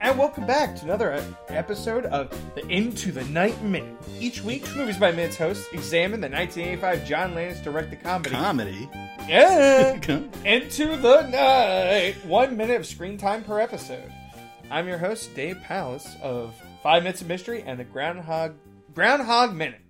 And 0.00 0.16
welcome 0.16 0.46
back 0.46 0.76
to 0.76 0.84
another 0.84 1.24
episode 1.48 2.06
of 2.06 2.30
the 2.54 2.64
Into 2.68 3.10
the 3.10 3.24
Night 3.24 3.60
Minute. 3.62 3.96
Each 4.20 4.44
week, 4.44 4.64
Movies 4.76 4.96
by 4.96 5.10
Minutes 5.10 5.36
hosts 5.36 5.66
examine 5.72 6.20
the 6.20 6.28
1985 6.28 7.04
John 7.04 7.34
Landis 7.34 7.60
directed 7.60 8.00
comedy. 8.00 8.30
Comedy. 8.30 8.88
yeah, 9.26 9.94
Into 10.44 10.96
the 10.96 11.22
Night. 11.22 12.14
One 12.24 12.56
minute 12.56 12.76
of 12.76 12.86
screen 12.86 13.18
time 13.18 13.42
per 13.42 13.58
episode. 13.58 14.12
I'm 14.72 14.86
your 14.86 14.98
host, 14.98 15.34
Dave 15.34 15.60
Palace 15.62 16.16
of 16.22 16.54
Five 16.80 17.02
Minutes 17.02 17.22
of 17.22 17.26
Mystery 17.26 17.64
and 17.66 17.80
the 17.80 17.84
Groundhog 17.84 18.54
Groundhog 18.94 19.52
Minute. 19.52 19.80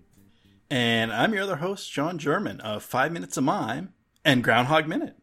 And 0.71 1.13
I'm 1.13 1.35
your 1.35 1.43
other 1.43 1.57
host, 1.57 1.93
John 1.93 2.17
German 2.17 2.61
of 2.63 2.83
Five 2.83 3.13
Minutes 3.13 3.37
of 3.37 3.45
Mime 3.45 3.93
and 4.25 4.43
Groundhog 4.43 4.89
Minute. 4.89 5.17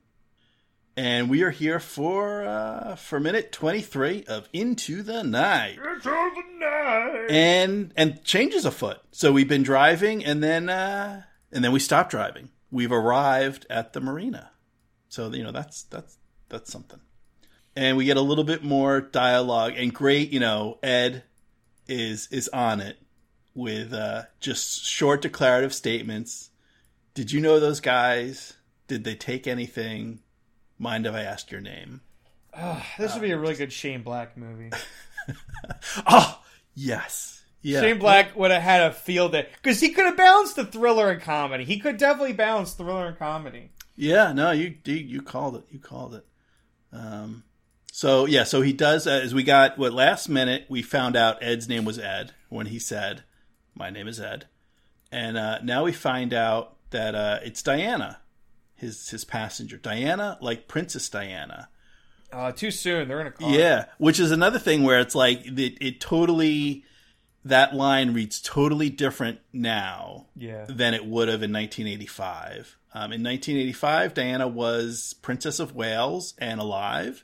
And 0.95 1.27
we 1.27 1.41
are 1.41 1.49
here 1.49 1.79
for 1.79 2.45
uh, 2.45 2.95
for 2.97 3.19
minute 3.19 3.51
23 3.51 4.25
of 4.27 4.47
Into 4.53 5.01
the 5.01 5.23
Night. 5.23 5.79
Into 5.79 6.03
the 6.03 6.43
Night. 6.59 7.25
And 7.31 7.93
and 7.97 8.23
changes 8.23 8.63
afoot. 8.63 8.99
So 9.11 9.31
we've 9.31 9.49
been 9.49 9.63
driving 9.63 10.23
and 10.23 10.43
then 10.43 10.69
uh, 10.69 11.23
and 11.51 11.63
then 11.63 11.71
we 11.71 11.79
stopped 11.79 12.11
driving. 12.11 12.49
We've 12.69 12.91
arrived 12.91 13.65
at 13.71 13.93
the 13.93 14.01
marina. 14.01 14.51
So 15.09 15.31
you 15.33 15.43
know 15.43 15.51
that's 15.51 15.81
that's 15.83 16.19
that's 16.47 16.71
something. 16.71 16.99
And 17.77 17.95
we 17.95 18.05
get 18.05 18.17
a 18.17 18.21
little 18.21 18.43
bit 18.43 18.63
more 18.63 19.01
dialogue 19.01 19.73
and 19.77 19.93
great, 19.93 20.31
you 20.31 20.39
know, 20.39 20.79
Ed 20.81 21.21
is 21.87 22.27
is 22.31 22.47
on 22.49 22.81
it 22.81 22.97
with 23.53 23.93
uh, 23.93 24.23
just 24.39 24.83
short 24.83 25.21
declarative 25.21 25.75
statements. 25.75 26.49
Did 27.13 27.31
you 27.31 27.39
know 27.39 27.59
those 27.59 27.79
guys? 27.79 28.53
Did 28.87 29.03
they 29.03 29.13
take 29.13 29.45
anything? 29.45 30.21
Mind 30.79 31.05
if 31.05 31.13
I 31.13 31.21
ask 31.21 31.51
your 31.51 31.61
name? 31.61 32.01
This 32.97 33.13
would 33.13 33.21
be 33.21 33.29
a 33.29 33.37
really 33.37 33.53
good 33.53 33.71
Shane 33.71 34.01
Black 34.01 34.35
movie. 34.35 34.71
Oh, 36.07 36.39
yes. 36.73 37.43
Yeah. 37.61 37.81
Shane 37.81 37.99
Black 37.99 38.35
would 38.37 38.49
have 38.51 38.61
had 38.61 38.83
a 38.83 38.93
field 38.93 39.33
day 39.33 39.49
because 39.61 39.81
he 39.81 39.89
could 39.89 40.05
have 40.05 40.15
balanced 40.15 40.55
the 40.55 40.65
thriller 40.65 41.11
and 41.11 41.21
comedy. 41.21 41.65
He 41.65 41.79
could 41.79 41.97
definitely 41.97 42.33
balance 42.33 42.73
thriller 42.73 43.07
and 43.07 43.19
comedy. 43.19 43.71
Yeah, 43.97 44.31
no, 44.31 44.51
you 44.51 44.75
you, 44.85 44.95
you 44.95 45.21
called 45.21 45.57
it. 45.57 45.65
You 45.69 45.79
called 45.79 46.15
it. 46.15 46.25
Um, 46.93 47.43
so 47.97 48.27
yeah, 48.27 48.43
so 48.43 48.61
he 48.61 48.73
does. 48.73 49.07
Uh, 49.07 49.21
as 49.23 49.33
we 49.33 49.41
got 49.41 49.79
what 49.79 49.91
last 49.91 50.29
minute, 50.29 50.67
we 50.69 50.83
found 50.83 51.15
out 51.15 51.41
Ed's 51.41 51.67
name 51.67 51.83
was 51.83 51.97
Ed 51.97 52.31
when 52.47 52.67
he 52.67 52.77
said, 52.77 53.23
"My 53.73 53.89
name 53.89 54.07
is 54.07 54.19
Ed," 54.19 54.45
and 55.11 55.35
uh, 55.35 55.57
now 55.63 55.83
we 55.83 55.93
find 55.93 56.31
out 56.31 56.75
that 56.91 57.15
uh, 57.15 57.39
it's 57.41 57.63
Diana, 57.63 58.19
his 58.75 59.09
his 59.09 59.25
passenger. 59.25 59.77
Diana, 59.77 60.37
like 60.41 60.67
Princess 60.67 61.09
Diana. 61.09 61.69
Uh, 62.31 62.51
too 62.51 62.69
soon. 62.69 63.07
They're 63.07 63.21
in 63.21 63.25
a 63.27 63.31
car. 63.31 63.49
Yeah, 63.49 63.85
which 63.97 64.19
is 64.19 64.29
another 64.29 64.59
thing 64.59 64.83
where 64.83 64.99
it's 64.99 65.15
like 65.15 65.47
it, 65.47 65.77
it 65.81 65.99
totally 65.99 66.83
that 67.45 67.73
line 67.73 68.13
reads 68.13 68.39
totally 68.39 68.91
different 68.91 69.39
now 69.51 70.27
Yeah. 70.35 70.65
than 70.69 70.93
it 70.93 71.03
would 71.07 71.29
have 71.29 71.41
in 71.41 71.51
1985. 71.51 72.77
Um, 72.93 73.11
in 73.13 73.23
1985, 73.23 74.13
Diana 74.13 74.47
was 74.47 75.15
Princess 75.23 75.59
of 75.59 75.73
Wales 75.73 76.35
and 76.37 76.59
alive, 76.59 77.23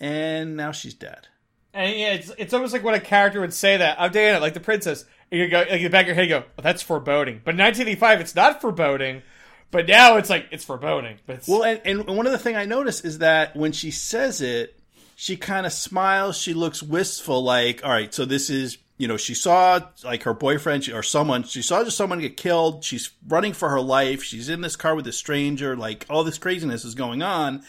and 0.00 0.56
now 0.56 0.72
she's 0.72 0.94
dead. 0.94 1.28
And 1.74 1.94
yeah, 1.96 2.14
it's 2.14 2.32
it's 2.38 2.54
almost 2.54 2.72
like 2.72 2.82
when 2.82 2.94
a 2.94 3.00
character 3.00 3.40
would 3.40 3.52
say 3.52 3.76
that. 3.76 4.00
I'm 4.00 4.10
Diana, 4.10 4.40
like 4.40 4.54
the 4.54 4.60
princess. 4.60 5.04
And 5.30 5.40
you 5.40 5.48
go, 5.48 5.58
like 5.58 5.82
the 5.82 5.88
back 5.88 6.02
of 6.02 6.08
your 6.08 6.14
head, 6.14 6.22
you 6.22 6.30
go, 6.30 6.44
oh, 6.58 6.62
that's 6.62 6.82
foreboding. 6.82 7.42
But 7.44 7.54
in 7.54 7.60
1985, 7.60 8.20
it's 8.20 8.34
not 8.34 8.60
foreboding. 8.60 9.22
But 9.70 9.88
now 9.88 10.16
it's 10.16 10.30
like 10.30 10.46
it's 10.52 10.64
foreboding. 10.64 11.18
But 11.26 11.36
it's, 11.36 11.48
Well, 11.48 11.64
and, 11.64 11.80
and 11.84 12.16
one 12.16 12.26
of 12.26 12.32
the 12.32 12.38
thing 12.38 12.56
I 12.56 12.64
noticed 12.64 13.04
is 13.04 13.18
that 13.18 13.56
when 13.56 13.72
she 13.72 13.90
says 13.90 14.40
it, 14.40 14.78
she 15.16 15.36
kind 15.36 15.66
of 15.66 15.72
smiles. 15.72 16.38
She 16.38 16.54
looks 16.54 16.82
wistful, 16.82 17.42
like, 17.42 17.84
all 17.84 17.90
right, 17.90 18.12
so 18.12 18.24
this 18.24 18.48
is, 18.48 18.78
you 18.96 19.08
know, 19.08 19.16
she 19.16 19.34
saw 19.34 19.80
like 20.04 20.22
her 20.22 20.34
boyfriend 20.34 20.88
or 20.88 21.02
someone, 21.02 21.42
she 21.42 21.62
saw 21.62 21.82
just 21.82 21.96
someone 21.96 22.20
get 22.20 22.36
killed. 22.36 22.84
She's 22.84 23.10
running 23.26 23.52
for 23.52 23.68
her 23.68 23.80
life. 23.80 24.22
She's 24.22 24.48
in 24.48 24.60
this 24.60 24.76
car 24.76 24.94
with 24.94 25.06
a 25.08 25.12
stranger. 25.12 25.76
Like, 25.76 26.06
all 26.08 26.22
this 26.22 26.38
craziness 26.38 26.84
is 26.84 26.94
going 26.94 27.22
on. 27.22 27.64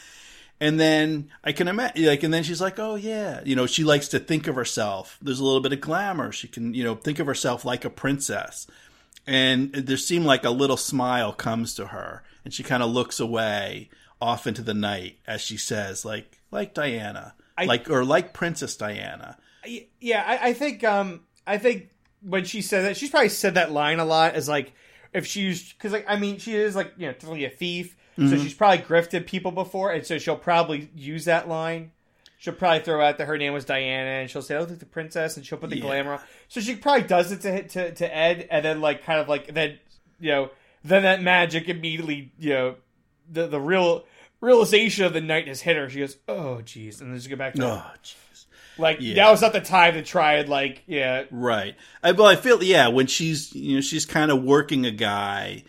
And 0.59 0.79
then 0.79 1.29
I 1.43 1.51
can 1.51 1.67
imagine, 1.67 2.05
like, 2.05 2.23
and 2.23 2.33
then 2.33 2.43
she's 2.43 2.61
like, 2.61 2.79
oh, 2.79 2.95
yeah. 2.95 3.41
You 3.45 3.55
know, 3.55 3.67
she 3.67 3.83
likes 3.83 4.07
to 4.09 4.19
think 4.19 4.47
of 4.47 4.55
herself. 4.55 5.17
There's 5.21 5.39
a 5.39 5.43
little 5.45 5.61
bit 5.61 5.73
of 5.73 5.81
glamour. 5.81 6.31
She 6.31 6.47
can, 6.47 6.73
you 6.73 6.83
know, 6.83 6.95
think 6.95 7.19
of 7.19 7.27
herself 7.27 7.63
like 7.63 7.85
a 7.85 7.89
princess 7.91 8.65
and 9.27 9.73
there 9.73 9.97
seemed 9.97 10.25
like 10.25 10.45
a 10.45 10.49
little 10.49 10.77
smile 10.77 11.33
comes 11.33 11.75
to 11.75 11.87
her 11.87 12.23
and 12.45 12.53
she 12.53 12.63
kind 12.63 12.81
of 12.81 12.89
looks 12.89 13.19
away 13.19 13.89
off 14.21 14.47
into 14.47 14.61
the 14.61 14.73
night 14.73 15.19
as 15.27 15.41
she 15.41 15.57
says 15.57 16.05
like 16.05 16.39
like 16.49 16.73
diana 16.73 17.35
I- 17.57 17.65
like 17.65 17.89
or 17.89 18.05
like 18.05 18.33
princess 18.33 18.75
diana 18.77 19.37
yeah, 19.99 20.23
I, 20.25 20.49
I 20.49 20.53
think 20.53 20.83
um 20.85 21.21
I 21.45 21.57
think 21.57 21.89
when 22.21 22.45
she 22.45 22.61
said 22.61 22.85
that, 22.85 22.95
she's 22.95 23.09
probably 23.09 23.27
said 23.29 23.55
that 23.55 23.71
line 23.71 23.99
a 23.99 24.05
lot 24.05 24.35
as 24.35 24.47
like 24.47 24.73
if 25.13 25.25
she's 25.25 25.73
because 25.73 25.91
like 25.91 26.05
I 26.07 26.17
mean 26.17 26.37
she 26.37 26.55
is 26.55 26.73
like 26.75 26.93
you 26.97 27.07
know 27.07 27.13
totally 27.13 27.43
a 27.43 27.49
thief, 27.49 27.97
so 28.17 28.23
mm-hmm. 28.23 28.41
she's 28.43 28.55
probably 28.55 28.79
grifted 28.83 29.27
people 29.27 29.51
before, 29.51 29.91
and 29.91 30.05
so 30.05 30.17
she'll 30.17 30.35
probably 30.35 30.89
use 30.95 31.25
that 31.25 31.47
line. 31.47 31.91
She'll 32.39 32.53
probably 32.55 32.79
throw 32.79 32.99
out 33.03 33.19
that 33.19 33.25
her 33.27 33.37
name 33.37 33.53
was 33.53 33.63
Diana, 33.63 34.09
and 34.09 34.29
she'll 34.29 34.41
say, 34.41 34.55
"Oh, 34.55 34.61
look, 34.61 34.79
the 34.79 34.85
princess," 34.85 35.37
and 35.37 35.45
she'll 35.45 35.57
put 35.59 35.69
the 35.69 35.77
Yeah. 35.77 35.83
glamour 35.83 36.13
on. 36.13 36.19
So 36.47 36.59
she 36.59 36.75
probably 36.75 37.07
does 37.07 37.31
it 37.31 37.41
to 37.41 37.67
to 37.67 37.91
to 37.93 38.15
Ed, 38.15 38.47
and 38.49 38.65
then 38.65 38.81
like 38.81 39.03
kind 39.03 39.19
of 39.19 39.29
like 39.29 39.53
then 39.53 39.77
you 40.19 40.31
know 40.31 40.49
then 40.83 41.03
that 41.03 41.21
magic 41.21 41.69
immediately 41.69 42.31
you 42.39 42.53
know 42.53 42.75
the 43.31 43.47
the 43.47 43.59
real 43.61 44.05
realization 44.41 45.05
of 45.05 45.13
the 45.13 45.21
night 45.21 45.47
has 45.47 45.61
hit 45.61 45.77
her. 45.77 45.89
She 45.89 45.99
goes, 45.99 46.17
"Oh, 46.27 46.61
jeez," 46.63 47.01
and 47.01 47.13
then 47.13 47.19
she 47.19 47.29
go 47.29 47.35
back 47.35 47.53
to 47.55 47.65
oh 47.65 47.83
jeez 48.03 48.45
like 48.79 48.97
Yeah. 48.99 49.15
now 49.15 49.31
is 49.33 49.41
not 49.41 49.53
the 49.53 49.61
time 49.61 49.95
to 49.95 50.03
try 50.03 50.35
and 50.35 50.49
like 50.49 50.83
yeah 50.85 51.23
right 51.31 51.75
I, 52.03 52.11
well 52.11 52.27
i 52.27 52.35
feel 52.35 52.61
yeah 52.61 52.89
when 52.89 53.07
she's 53.07 53.53
you 53.55 53.75
know 53.75 53.81
she's 53.81 54.05
kind 54.05 54.29
of 54.31 54.43
working 54.43 54.85
a 54.85 54.91
guy 54.91 55.63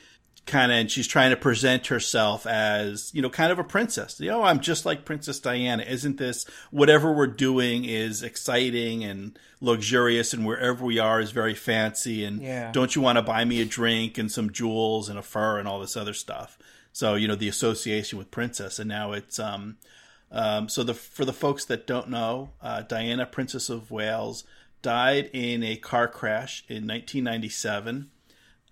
kind 0.49 0.73
of 0.73 0.79
and 0.79 0.91
she's 0.91 1.07
trying 1.07 1.31
to 1.31 1.37
present 1.37 1.87
herself 1.87 2.47
as 2.47 3.13
you 3.15 3.23
know 3.23 3.31
kind 3.31 3.53
of 3.53 3.59
a 3.61 3.65
princess. 3.65 4.19
You 4.19 4.31
know 4.31 4.43
i'm 4.43 4.59
just 4.61 4.85
like 4.85 5.05
princess 5.05 5.39
diana. 5.39 5.85
Isn't 5.85 6.17
this 6.17 6.45
whatever 6.73 7.13
we're 7.13 7.27
doing 7.29 7.85
is 7.85 8.23
exciting 8.25 9.05
and 9.05 9.39
luxurious 9.61 10.33
and 10.33 10.45
wherever 10.47 10.85
we 10.85 10.99
are 10.99 11.21
is 11.21 11.31
very 11.31 11.55
fancy 11.55 12.25
and 12.25 12.43
Yeah. 12.43 12.73
don't 12.73 12.97
you 12.97 13.03
want 13.03 13.17
to 13.19 13.23
buy 13.23 13.45
me 13.45 13.61
a 13.61 13.65
drink 13.65 14.19
and 14.19 14.31
some 14.33 14.51
jewels 14.51 15.09
and 15.09 15.19
a 15.19 15.23
fur 15.23 15.59
and 15.59 15.69
all 15.69 15.79
this 15.81 15.97
other 15.97 16.15
stuff? 16.15 16.59
So 16.93 17.15
you 17.15 17.29
know 17.29 17.37
the 17.37 17.49
association 17.49 18.19
with 18.19 18.31
princess 18.33 18.79
and 18.81 18.89
now 18.89 19.13
it's 19.13 19.39
um 19.39 19.77
um, 20.31 20.69
so 20.69 20.83
the 20.85 20.93
for 20.95 21.25
the 21.25 21.33
folks 21.33 21.65
that 21.67 21.87
don't 21.87 22.11
know, 22.11 22.51
uh, 22.61 22.83
Diana, 22.83 23.25
Princess 23.25 23.71
of 23.71 23.91
Wales, 23.91 24.45
died 24.83 25.31
in 25.33 25.63
a 25.63 25.77
car 25.77 26.07
crash 26.07 26.65
in 26.69 26.87
1997, 26.87 28.11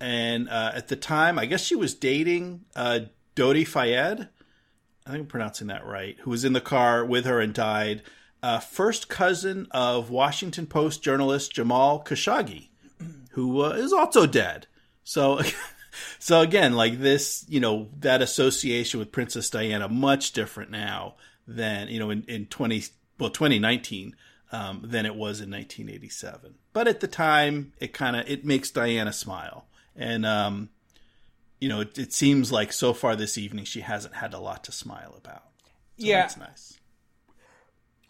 and 0.01 0.49
uh, 0.49 0.73
at 0.75 0.89
the 0.89 0.97
time, 0.97 1.39
I 1.39 1.47
guess 1.47 1.65
she 1.65 1.77
was 1.77 1.95
dating 1.95 2.65
uh, 2.75 3.01
Dodi 3.35 3.67
Fayed. 3.67 4.29
I 5.07 5.11
think 5.11 5.23
I'm 5.23 5.27
pronouncing 5.27 5.69
that 5.69 5.87
right. 5.87 6.17
Who 6.21 6.31
was 6.31 6.45
in 6.45 6.53
the 6.53 6.61
car 6.61 7.05
with 7.05 7.25
her 7.27 7.41
and 7.41 7.55
died. 7.55 8.03
Uh, 8.43 8.59
first 8.59 9.09
cousin 9.09 9.67
of 9.71 10.11
Washington 10.11 10.67
Post 10.67 11.03
journalist 11.03 11.53
Jamal 11.53 12.03
Khashoggi, 12.05 12.69
who 13.31 13.65
is 13.65 13.93
also 13.93 14.27
dead. 14.27 14.67
So. 15.05 15.41
So 16.19 16.41
again, 16.41 16.75
like 16.75 16.99
this, 16.99 17.47
you 17.49 17.61
know, 17.61 17.89
that 18.01 18.21
association 18.21 19.01
with 19.01 19.13
Princess 19.13 19.49
Diana 19.49 19.89
much 19.89 20.33
different 20.33 20.71
now 20.71 21.15
than 21.47 21.89
you 21.89 21.99
know 21.99 22.11
in, 22.11 22.25
in 22.25 22.47
twenty 22.47 22.85
well 23.19 23.31
twenty 23.31 23.59
nineteen 23.59 24.17
um, 24.53 24.83
than 24.85 25.07
it 25.07 25.15
was 25.15 25.41
in 25.41 25.51
nineteen 25.51 25.89
eighty 25.89 26.09
seven. 26.09 26.55
But 26.73 26.89
at 26.89 27.01
the 27.01 27.09
time, 27.09 27.73
it 27.79 27.93
kind 27.93 28.17
of 28.17 28.29
it 28.29 28.45
makes 28.45 28.71
Diana 28.71 29.13
smile, 29.13 29.66
and 29.97 30.25
um, 30.27 30.71
you 31.61 31.69
know, 31.69 31.81
it, 31.81 31.99
it 31.99 32.13
seems 32.13 32.53
like 32.53 32.73
so 32.73 32.93
far 32.93 33.17
this 33.17 33.39
evening 33.39 33.65
she 33.65 33.81
hasn't 33.81 34.15
had 34.15 34.35
a 34.35 34.39
lot 34.39 34.65
to 34.65 34.73
smile 34.73 35.15
about. 35.17 35.43
So 35.99 36.07
Yeah. 36.09 36.21
that's 36.23 36.37
nice. 36.37 36.79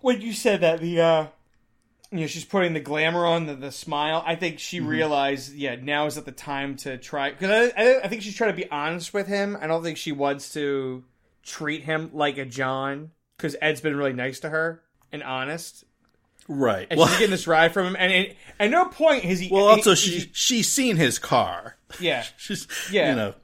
when 0.01 0.21
you 0.21 0.33
said 0.33 0.61
that 0.61 0.81
the 0.81 1.01
uh 1.01 1.27
you 2.13 2.21
know 2.21 2.27
she's 2.27 2.45
putting 2.45 2.73
the 2.73 2.81
glamour 2.81 3.27
on 3.27 3.47
the, 3.47 3.55
the 3.55 3.73
smile 3.73 4.23
i 4.27 4.35
think 4.37 4.59
she 4.59 4.79
Mm-hmm. 4.79 4.89
realized 4.89 5.55
yeah 5.55 5.75
now 5.77 6.07
is 6.07 6.17
not 6.17 6.25
the 6.25 6.33
time 6.33 6.77
to 6.77 6.97
try 6.99 7.31
because 7.31 7.73
I, 7.77 7.83
I, 7.83 8.05
I 8.05 8.09
think 8.09 8.23
she's 8.23 8.35
trying 8.37 8.51
to 8.53 8.57
be 8.57 8.71
honest 8.71 9.13
with 9.13 9.27
him 9.27 9.57
i 9.61 9.67
don't 9.67 9.83
think 9.83 9.97
she 9.99 10.13
wants 10.13 10.53
to 10.55 11.05
treat 11.43 11.83
him 11.85 12.11
like 12.13 12.39
a 12.39 12.45
john 12.45 13.11
because 13.37 13.57
ed's 13.61 13.81
been 13.81 13.97
really 13.97 14.13
nice 14.13 14.39
to 14.41 14.49
her 14.51 14.83
and 15.13 15.23
honest 15.23 15.85
Right. 16.49 16.87
and 16.91 16.99
Well, 16.99 17.09
she's 17.09 17.19
getting 17.19 17.31
this 17.33 17.47
ride 17.47 17.73
from 17.73 17.87
him 17.87 17.97
and 17.99 18.35
at 18.61 18.71
no 18.71 18.85
point 18.87 19.25
has 19.25 19.41
he 19.41 19.49
well, 19.51 19.67
also 19.69 19.91
he- 19.95 20.21
she 20.21 20.31
she's 20.33 20.69
seen 20.69 20.97
his 20.97 21.19
car. 21.19 21.77
yeah 22.01 22.25
She's 22.37 22.67
Yeah. 22.91 23.11
you 23.11 23.17
know, 23.17 23.35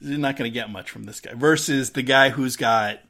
you're 0.00 0.18
not 0.18 0.36
going 0.36 0.50
to 0.50 0.54
get 0.54 0.70
much 0.70 0.90
from 0.90 1.04
this 1.04 1.20
guy 1.20 1.34
versus 1.34 1.90
the 1.90 2.02
guy 2.02 2.30
who's 2.30 2.56
got 2.56 3.00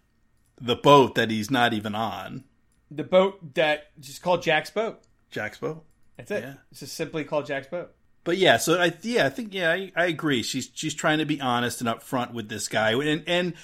the 0.61 0.77
boat 0.77 1.15
that 1.15 1.31
he's 1.31 1.51
not 1.51 1.73
even 1.75 1.95
on. 1.95 2.45
the 2.91 3.05
boat 3.05 3.55
that 3.55 3.99
just 4.01 4.23
called 4.23 4.43
jack's 4.43 4.71
boat 4.71 5.01
Jack's 5.31 5.59
boat. 5.59 5.85
That's 6.17 6.31
it. 6.31 6.43
Yeah. 6.43 6.55
It's 6.71 6.81
just 6.81 6.95
simply 6.97 7.23
called 7.25 7.47
Jack's 7.47 7.67
boat. 7.69 7.93
But 8.25 8.39
yeah, 8.39 8.57
so 8.57 8.81
I 8.81 8.93
yeah 9.03 9.27
I 9.27 9.29
think 9.29 9.55
yeah 9.55 9.71
I, 9.71 9.93
I 9.95 10.07
agree. 10.07 10.43
She's 10.43 10.71
she's 10.75 10.95
trying 10.95 11.19
to 11.19 11.27
be 11.27 11.41
honest 11.41 11.81
and 11.81 11.89
upfront 11.89 12.33
with 12.33 12.49
this 12.49 12.67
guy, 12.67 12.93
and 12.93 13.23
and 13.27 13.55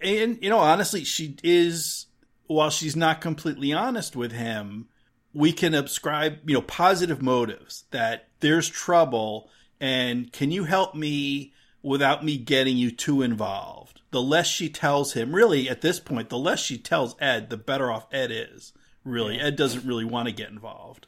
and 0.00 0.38
you 0.42 0.50
know 0.50 0.58
honestly, 0.58 1.04
she 1.04 1.36
is 1.42 2.06
while 2.46 2.70
she's 2.70 2.94
not 2.96 3.20
completely 3.20 3.72
honest 3.72 4.14
with 4.14 4.32
him, 4.32 4.88
we 5.34 5.52
can 5.52 5.74
ascribe 5.74 6.48
you 6.48 6.54
know 6.54 6.62
positive 6.62 7.20
motives 7.20 7.84
that 7.90 8.28
there's 8.40 8.68
trouble, 8.68 9.50
and 9.80 10.32
can 10.32 10.50
you 10.50 10.64
help 10.64 10.94
me 10.94 11.52
without 11.82 12.24
me 12.24 12.38
getting 12.38 12.76
you 12.76 12.90
too 12.90 13.20
involved? 13.20 14.00
The 14.10 14.22
less 14.22 14.46
she 14.46 14.68
tells 14.68 15.12
him, 15.12 15.34
really 15.34 15.68
at 15.68 15.80
this 15.80 15.98
point, 16.00 16.28
the 16.28 16.38
less 16.38 16.60
she 16.60 16.78
tells 16.78 17.16
Ed, 17.20 17.50
the 17.50 17.56
better 17.56 17.90
off 17.90 18.06
Ed 18.12 18.30
is. 18.30 18.72
Really, 19.04 19.38
Ed 19.38 19.56
doesn't 19.56 19.84
really 19.84 20.04
want 20.04 20.28
to 20.28 20.34
get 20.34 20.48
involved. 20.48 21.06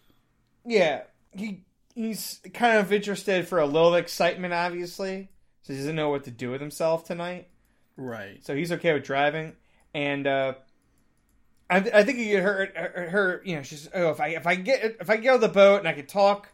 Yeah, 0.67 1.03
he 1.33 1.65
he's 1.95 2.41
kind 2.53 2.79
of 2.79 2.93
interested 2.93 3.49
for 3.49 3.59
a 3.59 3.67
little 3.67 3.95
excitement, 3.95 4.53
obviously. 4.53 5.31
So 5.63 5.73
he 5.73 5.79
doesn't 5.79 5.97
know 5.97 6.11
what 6.11 6.25
to 6.25 6.31
do 6.31 6.51
with 6.51 6.61
himself 6.61 7.05
tonight. 7.05 7.49
Right. 7.97 8.45
So 8.45 8.55
he's 8.55 8.71
okay 8.73 8.93
with 8.93 9.05
driving, 9.05 9.55
and 9.95 10.27
uh, 10.27 10.55
I, 11.69 11.79
I 11.79 12.03
think 12.05 12.19
you 12.19 12.41
her, 12.41 12.69
her 12.75 13.09
her 13.11 13.43
you 13.45 13.57
know 13.57 13.63
she's 13.63 13.89
oh 13.93 14.11
if 14.11 14.21
I 14.21 14.29
if 14.29 14.47
I 14.47 14.55
get 14.55 14.97
if 15.01 15.11
I 15.11 15.17
get 15.17 15.35
on 15.35 15.41
the 15.41 15.49
boat 15.49 15.81
and 15.81 15.89
I 15.89 15.93
can 15.93 16.07
talk 16.07 16.49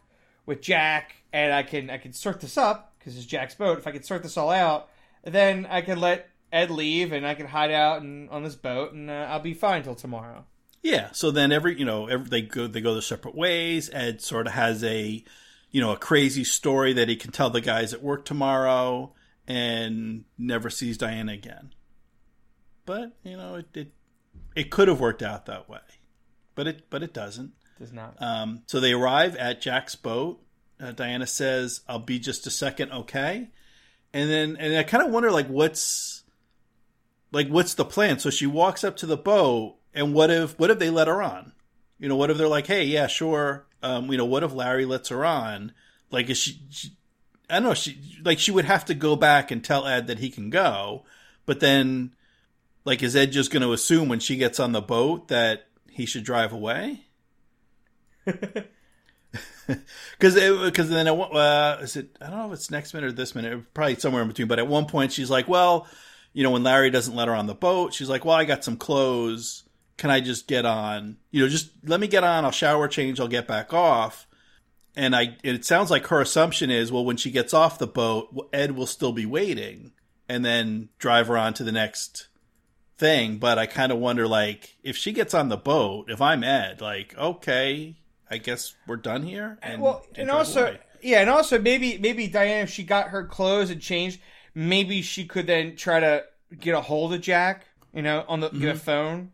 with 0.45 0.61
Jack 0.61 1.15
and 1.31 1.53
I 1.53 1.63
can 1.63 1.89
I 1.89 1.97
can 1.97 2.13
sort 2.13 2.41
this 2.41 2.57
up 2.57 2.95
because 2.97 3.15
it's 3.17 3.25
Jack's 3.25 3.55
boat. 3.55 3.77
If 3.77 3.87
I 3.87 3.91
can 3.91 4.03
sort 4.03 4.23
this 4.23 4.37
all 4.37 4.49
out, 4.49 4.89
then 5.23 5.67
I 5.69 5.81
can 5.81 5.99
let 5.99 6.29
Ed 6.51 6.71
leave 6.71 7.11
and 7.11 7.25
I 7.27 7.35
can 7.35 7.47
hide 7.47 7.71
out 7.71 8.01
and, 8.01 8.29
on 8.29 8.43
this 8.43 8.55
boat 8.55 8.93
and 8.93 9.09
uh, 9.09 9.27
I'll 9.29 9.39
be 9.39 9.53
fine 9.53 9.83
till 9.83 9.95
tomorrow. 9.95 10.45
Yeah. 10.81 11.09
So 11.13 11.31
then 11.31 11.51
every 11.51 11.77
you 11.77 11.85
know 11.85 12.07
every, 12.07 12.27
they 12.27 12.41
go 12.41 12.67
they 12.67 12.81
go 12.81 12.93
their 12.93 13.01
separate 13.01 13.35
ways. 13.35 13.89
Ed 13.93 14.21
sort 14.21 14.47
of 14.47 14.53
has 14.53 14.83
a 14.83 15.23
you 15.71 15.81
know 15.81 15.91
a 15.91 15.97
crazy 15.97 16.43
story 16.43 16.93
that 16.93 17.09
he 17.09 17.15
can 17.15 17.31
tell 17.31 17.49
the 17.49 17.61
guys 17.61 17.93
at 17.93 18.03
work 18.03 18.25
tomorrow, 18.25 19.13
and 19.47 20.25
never 20.37 20.69
sees 20.69 20.97
Diana 20.97 21.33
again. 21.33 21.73
But 22.85 23.13
you 23.23 23.37
know 23.37 23.55
it 23.55 23.67
it, 23.73 23.91
it 24.55 24.69
could 24.69 24.87
have 24.87 24.99
worked 24.99 25.21
out 25.21 25.45
that 25.45 25.69
way, 25.69 25.79
but 26.55 26.67
it 26.67 26.89
but 26.89 27.03
it 27.03 27.13
doesn't. 27.13 27.53
Does 27.79 27.91
not. 27.91 28.15
Um, 28.21 28.63
so 28.67 28.79
they 28.79 28.93
arrive 28.93 29.35
at 29.35 29.61
Jack's 29.61 29.95
boat. 29.95 30.41
Uh, 30.79 30.91
Diana 30.91 31.27
says, 31.27 31.81
"I'll 31.87 31.99
be 31.99 32.19
just 32.19 32.47
a 32.47 32.51
second, 32.51 32.91
okay?" 32.91 33.49
And 34.13 34.29
then 34.29 34.57
and 34.57 34.77
I 34.77 34.83
kind 34.83 35.05
of 35.05 35.11
wonder 35.11 35.31
like 35.31 35.47
what's 35.47 36.23
like 37.31 37.47
what's 37.47 37.73
the 37.73 37.85
plan? 37.85 38.19
So 38.19 38.29
she 38.29 38.45
walks 38.45 38.83
up 38.83 38.95
to 38.97 39.05
the 39.05 39.17
boat 39.17 39.77
and 39.93 40.13
what 40.13 40.29
if 40.29 40.57
what 40.59 40.69
if 40.71 40.79
they 40.79 40.89
let 40.89 41.07
her 41.07 41.21
on? 41.21 41.53
You 41.99 42.09
know, 42.09 42.15
what 42.15 42.29
if 42.29 42.37
they're 42.37 42.47
like, 42.47 42.67
"Hey, 42.67 42.83
yeah, 42.83 43.07
sure." 43.07 43.65
Um, 43.81 44.11
you 44.11 44.17
know, 44.17 44.25
what 44.25 44.43
if 44.43 44.53
Larry 44.53 44.85
lets 44.85 45.09
her 45.09 45.25
on? 45.25 45.73
Like, 46.09 46.29
is 46.29 46.37
she, 46.37 46.59
she? 46.69 46.91
I 47.49 47.55
don't 47.55 47.63
know. 47.63 47.73
She 47.73 47.97
like 48.23 48.39
she 48.39 48.51
would 48.51 48.65
have 48.65 48.85
to 48.85 48.93
go 48.93 49.15
back 49.15 49.51
and 49.51 49.63
tell 49.63 49.85
Ed 49.85 50.07
that 50.07 50.19
he 50.19 50.29
can 50.29 50.49
go, 50.49 51.03
but 51.45 51.59
then, 51.59 52.13
like, 52.85 53.03
is 53.03 53.15
Ed 53.15 53.31
just 53.31 53.51
going 53.51 53.63
to 53.63 53.73
assume 53.73 54.09
when 54.09 54.19
she 54.19 54.35
gets 54.37 54.59
on 54.59 54.71
the 54.71 54.81
boat 54.81 55.29
that 55.29 55.67
he 55.89 56.05
should 56.05 56.23
drive 56.23 56.53
away? 56.53 57.05
Because 60.19 60.35
because 60.35 60.89
then 60.89 61.07
it, 61.07 61.17
uh, 61.17 61.77
is 61.81 61.95
it? 61.95 62.17
I 62.19 62.29
don't 62.29 62.37
know 62.37 62.47
if 62.47 62.53
it's 62.53 62.69
next 62.69 62.93
minute 62.93 63.07
or 63.07 63.11
this 63.13 63.33
minute. 63.33 63.73
Probably 63.73 63.95
somewhere 63.95 64.21
in 64.21 64.27
between. 64.27 64.49
But 64.49 64.59
at 64.59 64.67
one 64.67 64.87
point, 64.87 65.13
she's 65.13 65.29
like, 65.29 65.47
"Well, 65.47 65.87
you 66.33 66.43
know, 66.43 66.51
when 66.51 66.63
Larry 66.63 66.89
doesn't 66.89 67.15
let 67.15 67.29
her 67.29 67.33
on 67.33 67.47
the 67.47 67.55
boat, 67.55 67.93
she's 67.93 68.09
like, 68.09 68.25
"Well, 68.25 68.35
I 68.35 68.43
got 68.43 68.65
some 68.65 68.75
clothes." 68.75 69.63
can 69.97 70.09
I 70.09 70.19
just 70.19 70.47
get 70.47 70.65
on? 70.65 71.17
You 71.31 71.43
know, 71.43 71.49
just 71.49 71.71
let 71.85 71.99
me 71.99 72.07
get 72.07 72.23
on. 72.23 72.45
I'll 72.45 72.51
shower, 72.51 72.87
change. 72.87 73.19
I'll 73.19 73.27
get 73.27 73.47
back 73.47 73.73
off. 73.73 74.27
And 74.95 75.15
I, 75.15 75.37
it 75.43 75.65
sounds 75.65 75.89
like 75.89 76.07
her 76.07 76.21
assumption 76.21 76.69
is, 76.69 76.91
well, 76.91 77.05
when 77.05 77.17
she 77.17 77.31
gets 77.31 77.53
off 77.53 77.79
the 77.79 77.87
boat, 77.87 78.49
Ed 78.53 78.75
will 78.75 78.85
still 78.85 79.11
be 79.11 79.25
waiting, 79.25 79.91
and 80.29 80.45
then 80.45 80.89
drive 80.99 81.27
her 81.27 81.37
on 81.37 81.53
to 81.55 81.63
the 81.63 81.71
next 81.71 82.27
thing. 83.03 83.37
But 83.37 83.59
I 83.59 83.65
kind 83.65 83.91
of 83.91 83.97
wonder, 83.97 84.27
like, 84.27 84.77
if 84.83 84.95
she 84.97 85.11
gets 85.11 85.33
on 85.33 85.49
the 85.49 85.57
boat, 85.57 86.09
if 86.09 86.21
I'm 86.21 86.43
Ed, 86.43 86.81
like, 86.81 87.17
okay, 87.17 87.95
I 88.29 88.37
guess 88.37 88.75
we're 88.87 88.97
done 88.97 89.23
here. 89.23 89.57
And 89.61 89.81
well, 89.81 90.05
and 90.15 90.31
also, 90.31 90.63
away. 90.63 90.79
yeah, 91.01 91.21
and 91.21 91.29
also 91.29 91.59
maybe 91.59 91.97
maybe 91.97 92.27
Diane, 92.27 92.63
if 92.63 92.69
she 92.69 92.83
got 92.83 93.09
her 93.09 93.25
clothes 93.25 93.69
and 93.69 93.81
changed, 93.81 94.19
maybe 94.55 95.01
she 95.01 95.25
could 95.25 95.47
then 95.47 95.75
try 95.75 95.99
to 95.99 96.23
get 96.59 96.75
a 96.75 96.81
hold 96.81 97.13
of 97.13 97.21
Jack. 97.21 97.67
You 97.93 98.01
know, 98.01 98.25
on 98.27 98.39
the 98.39 98.49
mm-hmm. 98.49 98.59
get 98.59 98.75
a 98.75 98.79
phone 98.79 99.31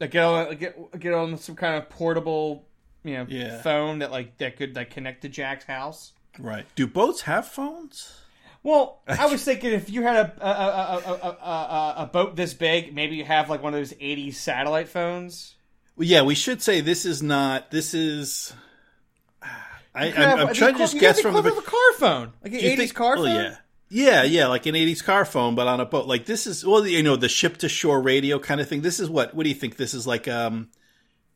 like 0.00 0.10
get 0.10 0.24
on 0.24 0.56
get 0.56 0.98
get 0.98 1.12
on 1.12 1.36
some 1.36 1.54
kind 1.54 1.76
of 1.76 1.88
portable, 1.90 2.64
you 3.04 3.14
know, 3.14 3.26
yeah. 3.28 3.60
phone 3.60 4.00
that 4.00 4.10
like 4.10 4.38
that 4.38 4.56
could 4.56 4.74
like 4.74 4.90
connect 4.90 5.22
to 5.22 5.28
Jack's 5.28 5.64
house. 5.64 6.12
Right. 6.38 6.64
Do 6.74 6.86
boats 6.86 7.22
have 7.22 7.46
phones? 7.46 8.20
Well, 8.62 9.00
I 9.08 9.26
was 9.26 9.42
thinking 9.44 9.72
if 9.72 9.90
you 9.90 10.02
had 10.02 10.16
a 10.16 10.46
a, 10.46 10.50
a, 10.50 11.28
a, 11.28 11.94
a 11.98 12.10
boat 12.12 12.36
this 12.36 12.54
big, 12.54 12.94
maybe 12.94 13.16
you 13.16 13.24
have 13.24 13.48
like 13.48 13.62
one 13.62 13.74
of 13.74 13.80
those 13.80 13.92
'80s 13.94 14.34
satellite 14.34 14.88
phones. 14.88 15.54
Well, 15.96 16.06
yeah, 16.06 16.22
we 16.22 16.34
should 16.34 16.62
say 16.62 16.80
this 16.80 17.04
is 17.04 17.22
not. 17.22 17.70
This 17.70 17.94
is. 17.94 18.52
I, 19.94 20.06
am 20.06 20.54
trying 20.54 20.74
to 20.74 20.78
just 20.78 20.98
guess 20.98 21.20
from 21.20 21.34
the, 21.34 21.42
the 21.42 21.50
car 21.50 21.92
phone, 21.98 22.32
like 22.42 22.52
an 22.52 22.60
'80s 22.60 22.76
think, 22.76 22.94
car 22.94 23.16
phone. 23.16 23.26
yeah, 23.26 23.56
yeah, 23.88 24.22
yeah, 24.22 24.46
like 24.46 24.66
an 24.66 24.74
'80s 24.74 25.02
car 25.02 25.24
phone, 25.24 25.54
but 25.54 25.66
on 25.66 25.80
a 25.80 25.86
boat. 25.86 26.06
Like 26.06 26.26
this 26.26 26.46
is 26.46 26.64
well, 26.64 26.86
you 26.86 27.02
know, 27.02 27.16
the 27.16 27.28
ship 27.28 27.56
to 27.58 27.68
shore 27.68 28.00
radio 28.00 28.38
kind 28.38 28.60
of 28.60 28.68
thing. 28.68 28.82
This 28.82 29.00
is 29.00 29.10
what? 29.10 29.34
What 29.34 29.42
do 29.42 29.48
you 29.48 29.54
think? 29.54 29.76
This 29.76 29.94
is 29.94 30.06
like 30.06 30.28
um, 30.28 30.68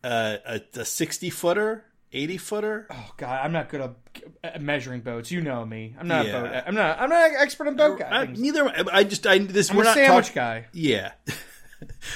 uh, 0.04 0.36
a 0.46 0.60
a 0.76 0.84
sixty 0.84 1.30
footer, 1.30 1.84
eighty 2.14 2.38
footer. 2.38 2.86
Oh 2.90 3.10
God, 3.16 3.44
I'm 3.44 3.52
not 3.52 3.68
good 3.68 3.94
at 4.42 4.62
measuring 4.62 5.00
boats. 5.00 5.30
You 5.30 5.42
know 5.42 5.64
me. 5.66 5.94
I'm 5.98 6.08
not 6.08 6.26
yeah. 6.26 6.38
a 6.38 6.42
boat. 6.42 6.62
I'm 6.66 6.74
not. 6.74 7.00
I'm 7.00 7.10
not 7.10 7.30
an 7.30 7.36
expert 7.38 7.66
in 7.66 7.76
boat 7.76 7.98
guys. 7.98 8.38
Neither. 8.38 8.72
I 8.92 9.04
just. 9.04 9.26
I 9.26 9.38
this. 9.38 9.70
I'm 9.70 9.76
we're 9.76 9.82
a 9.82 9.86
not 9.86 9.94
sandwich 9.94 10.26
talk- 10.26 10.34
guy. 10.34 10.66
Yeah. 10.72 11.12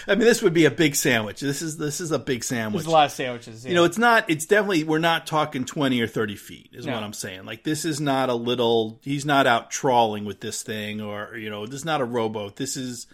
I 0.06 0.14
mean, 0.14 0.20
this 0.20 0.40
would 0.42 0.54
be 0.54 0.64
a 0.64 0.70
big 0.70 0.94
sandwich. 0.94 1.40
This 1.40 1.60
is 1.60 1.76
this 1.76 2.00
is 2.00 2.12
a 2.12 2.18
big 2.18 2.44
sandwich. 2.44 2.84
There's 2.84 2.86
a 2.86 2.90
lot 2.90 3.06
of 3.06 3.12
sandwiches. 3.12 3.64
Yeah. 3.64 3.70
You 3.70 3.74
know, 3.74 3.84
it's 3.84 3.98
not. 3.98 4.30
It's 4.30 4.46
definitely. 4.46 4.84
We're 4.84 4.98
not 4.98 5.26
talking 5.26 5.64
twenty 5.64 6.00
or 6.00 6.06
thirty 6.06 6.36
feet. 6.36 6.70
Is 6.72 6.86
no. 6.86 6.94
what 6.94 7.02
I'm 7.02 7.12
saying. 7.12 7.44
Like 7.44 7.64
this 7.64 7.84
is 7.84 8.00
not 8.00 8.28
a 8.28 8.34
little. 8.34 9.00
He's 9.02 9.24
not 9.24 9.46
out 9.46 9.70
trawling 9.70 10.24
with 10.24 10.40
this 10.40 10.62
thing, 10.62 11.00
or 11.00 11.36
you 11.36 11.50
know, 11.50 11.66
this 11.66 11.80
is 11.80 11.84
not 11.84 12.00
a 12.00 12.04
rowboat. 12.04 12.56
This 12.56 12.76
is. 12.76 13.06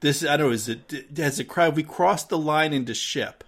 This 0.00 0.24
I 0.24 0.36
don't 0.36 0.48
know. 0.48 0.52
Is 0.52 0.68
it 0.68 0.92
has 1.16 1.38
it 1.38 1.44
crowd? 1.44 1.76
We 1.76 1.82
crossed 1.82 2.28
the 2.28 2.38
line 2.38 2.72
into 2.72 2.94
ship. 2.94 3.44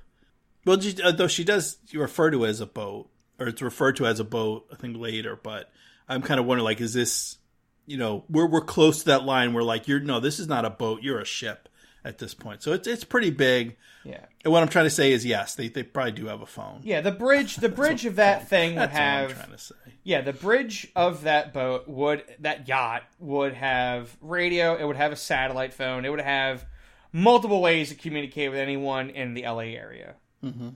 Well, 0.66 0.78
uh, 1.02 1.12
though 1.12 1.28
she 1.28 1.44
does 1.44 1.78
refer 1.94 2.30
to 2.30 2.44
it 2.44 2.48
as 2.48 2.60
a 2.60 2.66
boat, 2.66 3.08
or 3.38 3.46
it's 3.46 3.62
referred 3.62 3.96
to 3.96 4.06
as 4.06 4.20
a 4.20 4.24
boat. 4.24 4.66
I 4.72 4.76
think 4.76 4.98
later, 4.98 5.38
but 5.40 5.70
I'm 6.08 6.20
kind 6.20 6.38
of 6.38 6.46
wondering, 6.46 6.64
like, 6.64 6.80
is 6.80 6.92
this? 6.92 7.38
You 7.86 7.96
know, 7.96 8.24
we're 8.28 8.46
we're 8.48 8.62
close 8.62 8.98
to 9.00 9.04
that 9.06 9.24
line. 9.24 9.54
We're 9.54 9.62
like, 9.62 9.86
you're 9.86 10.00
no, 10.00 10.18
this 10.18 10.40
is 10.40 10.48
not 10.48 10.64
a 10.64 10.70
boat. 10.70 11.02
You're 11.02 11.20
a 11.20 11.24
ship 11.24 11.68
at 12.06 12.18
this 12.18 12.34
point. 12.34 12.62
So 12.62 12.72
it's 12.72 12.86
it's 12.86 13.04
pretty 13.04 13.30
big. 13.30 13.76
Yeah. 14.04 14.24
And 14.44 14.52
what 14.52 14.62
I'm 14.62 14.68
trying 14.68 14.86
to 14.86 14.90
say 14.90 15.12
is 15.12 15.24
yes, 15.24 15.56
they, 15.56 15.68
they 15.68 15.82
probably 15.82 16.12
do 16.12 16.26
have 16.26 16.40
a 16.40 16.46
phone. 16.46 16.80
Yeah, 16.82 17.00
the 17.00 17.12
bridge 17.12 17.56
the 17.56 17.68
bridge 17.68 18.06
of 18.06 18.16
that 18.16 18.48
thing 18.48 18.76
would 18.76 18.90
have 18.90 19.36
trying 19.36 19.50
to 19.50 19.58
say. 19.58 19.74
Yeah, 20.04 20.20
the 20.20 20.32
bridge 20.32 20.90
of 20.94 21.22
that 21.22 21.52
boat 21.52 21.88
would 21.88 22.24
that 22.40 22.68
yacht 22.68 23.02
would 23.18 23.54
have 23.54 24.16
radio, 24.20 24.76
it 24.76 24.84
would 24.84 24.96
have 24.96 25.12
a 25.12 25.16
satellite 25.16 25.74
phone, 25.74 26.04
it 26.04 26.10
would 26.10 26.20
have 26.20 26.64
multiple 27.12 27.60
ways 27.60 27.88
to 27.88 27.94
communicate 27.96 28.50
with 28.50 28.60
anyone 28.60 29.10
in 29.10 29.34
the 29.34 29.42
LA 29.42 29.74
area. 29.74 30.14
Hmm 30.42 30.70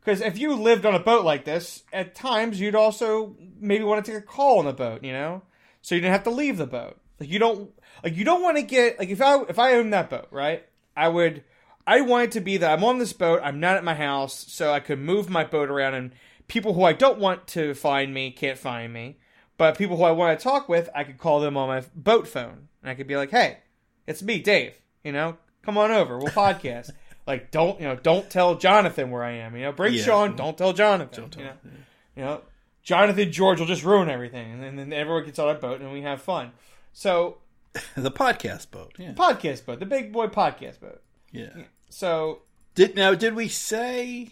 Because 0.00 0.20
if 0.20 0.38
you 0.38 0.54
lived 0.54 0.86
on 0.86 0.94
a 0.94 1.00
boat 1.00 1.24
like 1.24 1.44
this, 1.44 1.82
at 1.92 2.14
times 2.14 2.60
you'd 2.60 2.74
also 2.74 3.36
maybe 3.60 3.84
want 3.84 4.04
to 4.04 4.12
take 4.12 4.20
a 4.20 4.26
call 4.26 4.58
on 4.58 4.64
the 4.64 4.72
boat, 4.72 5.04
you 5.04 5.12
know, 5.12 5.42
so 5.82 5.94
you 5.94 6.00
didn't 6.00 6.12
have 6.12 6.24
to 6.24 6.30
leave 6.30 6.56
the 6.56 6.66
boat. 6.66 6.98
Like 7.20 7.30
you 7.30 7.38
don't 7.38 7.72
like 8.04 8.16
you 8.16 8.24
don't 8.24 8.42
want 8.42 8.56
to 8.56 8.62
get 8.62 8.98
like 8.98 9.08
if 9.08 9.20
I 9.20 9.42
if 9.42 9.58
I 9.58 9.74
owned 9.74 9.92
that 9.92 10.10
boat, 10.10 10.28
right? 10.30 10.66
I 10.96 11.08
would 11.08 11.44
I 11.86 12.00
want 12.02 12.24
it 12.24 12.32
to 12.32 12.40
be 12.40 12.58
that 12.58 12.70
I'm 12.70 12.84
on 12.84 12.98
this 12.98 13.12
boat, 13.12 13.40
I'm 13.42 13.60
not 13.60 13.76
at 13.76 13.84
my 13.84 13.94
house, 13.94 14.46
so 14.48 14.72
I 14.72 14.80
could 14.80 14.98
move 14.98 15.28
my 15.28 15.44
boat 15.44 15.70
around 15.70 15.94
and 15.94 16.12
people 16.48 16.74
who 16.74 16.82
I 16.84 16.92
don't 16.92 17.18
want 17.18 17.46
to 17.48 17.74
find 17.74 18.12
me 18.12 18.30
can't 18.30 18.58
find 18.58 18.92
me. 18.92 19.18
But 19.56 19.76
people 19.76 19.96
who 19.96 20.04
I 20.04 20.12
want 20.12 20.38
to 20.38 20.42
talk 20.42 20.68
with, 20.68 20.88
I 20.94 21.02
could 21.04 21.18
call 21.18 21.40
them 21.40 21.56
on 21.56 21.68
my 21.68 21.82
boat 21.94 22.28
phone. 22.28 22.68
And 22.82 22.90
I 22.90 22.94
could 22.94 23.08
be 23.08 23.16
like, 23.16 23.30
"Hey, 23.30 23.58
it's 24.06 24.22
me, 24.22 24.38
Dave. 24.38 24.74
You 25.02 25.12
know, 25.12 25.36
come 25.62 25.76
on 25.76 25.90
over. 25.90 26.18
We'll 26.18 26.28
podcast." 26.28 26.90
Like, 27.28 27.50
don't 27.50 27.78
you 27.78 27.86
know? 27.86 27.94
Don't 27.94 28.28
tell 28.30 28.54
Jonathan 28.54 29.10
where 29.10 29.22
I 29.22 29.32
am. 29.32 29.54
You 29.54 29.64
know, 29.64 29.72
bring 29.72 29.92
yeah. 29.92 30.02
Sean. 30.02 30.34
Don't 30.34 30.56
tell 30.56 30.72
Jonathan. 30.72 31.20
Don't 31.20 31.30
tell, 31.30 31.42
you 31.42 31.48
know, 31.48 31.56
yeah. 31.62 31.70
you 32.16 32.22
know, 32.22 32.40
Jonathan 32.82 33.30
George 33.30 33.60
will 33.60 33.66
just 33.66 33.84
ruin 33.84 34.08
everything, 34.08 34.50
and 34.50 34.62
then, 34.62 34.68
and 34.70 34.78
then 34.78 34.92
everyone 34.94 35.26
gets 35.26 35.38
on 35.38 35.46
our 35.46 35.54
boat 35.54 35.82
and 35.82 35.92
we 35.92 36.00
have 36.00 36.22
fun. 36.22 36.52
So 36.94 37.36
the 37.96 38.10
podcast 38.10 38.70
boat, 38.70 38.94
yeah, 38.96 39.12
podcast 39.12 39.66
boat, 39.66 39.78
the 39.78 39.86
big 39.86 40.10
boy 40.10 40.28
podcast 40.28 40.80
boat. 40.80 41.02
Yeah. 41.30 41.50
So 41.90 42.40
did 42.74 42.96
now 42.96 43.14
did 43.14 43.34
we 43.34 43.48
say? 43.48 44.30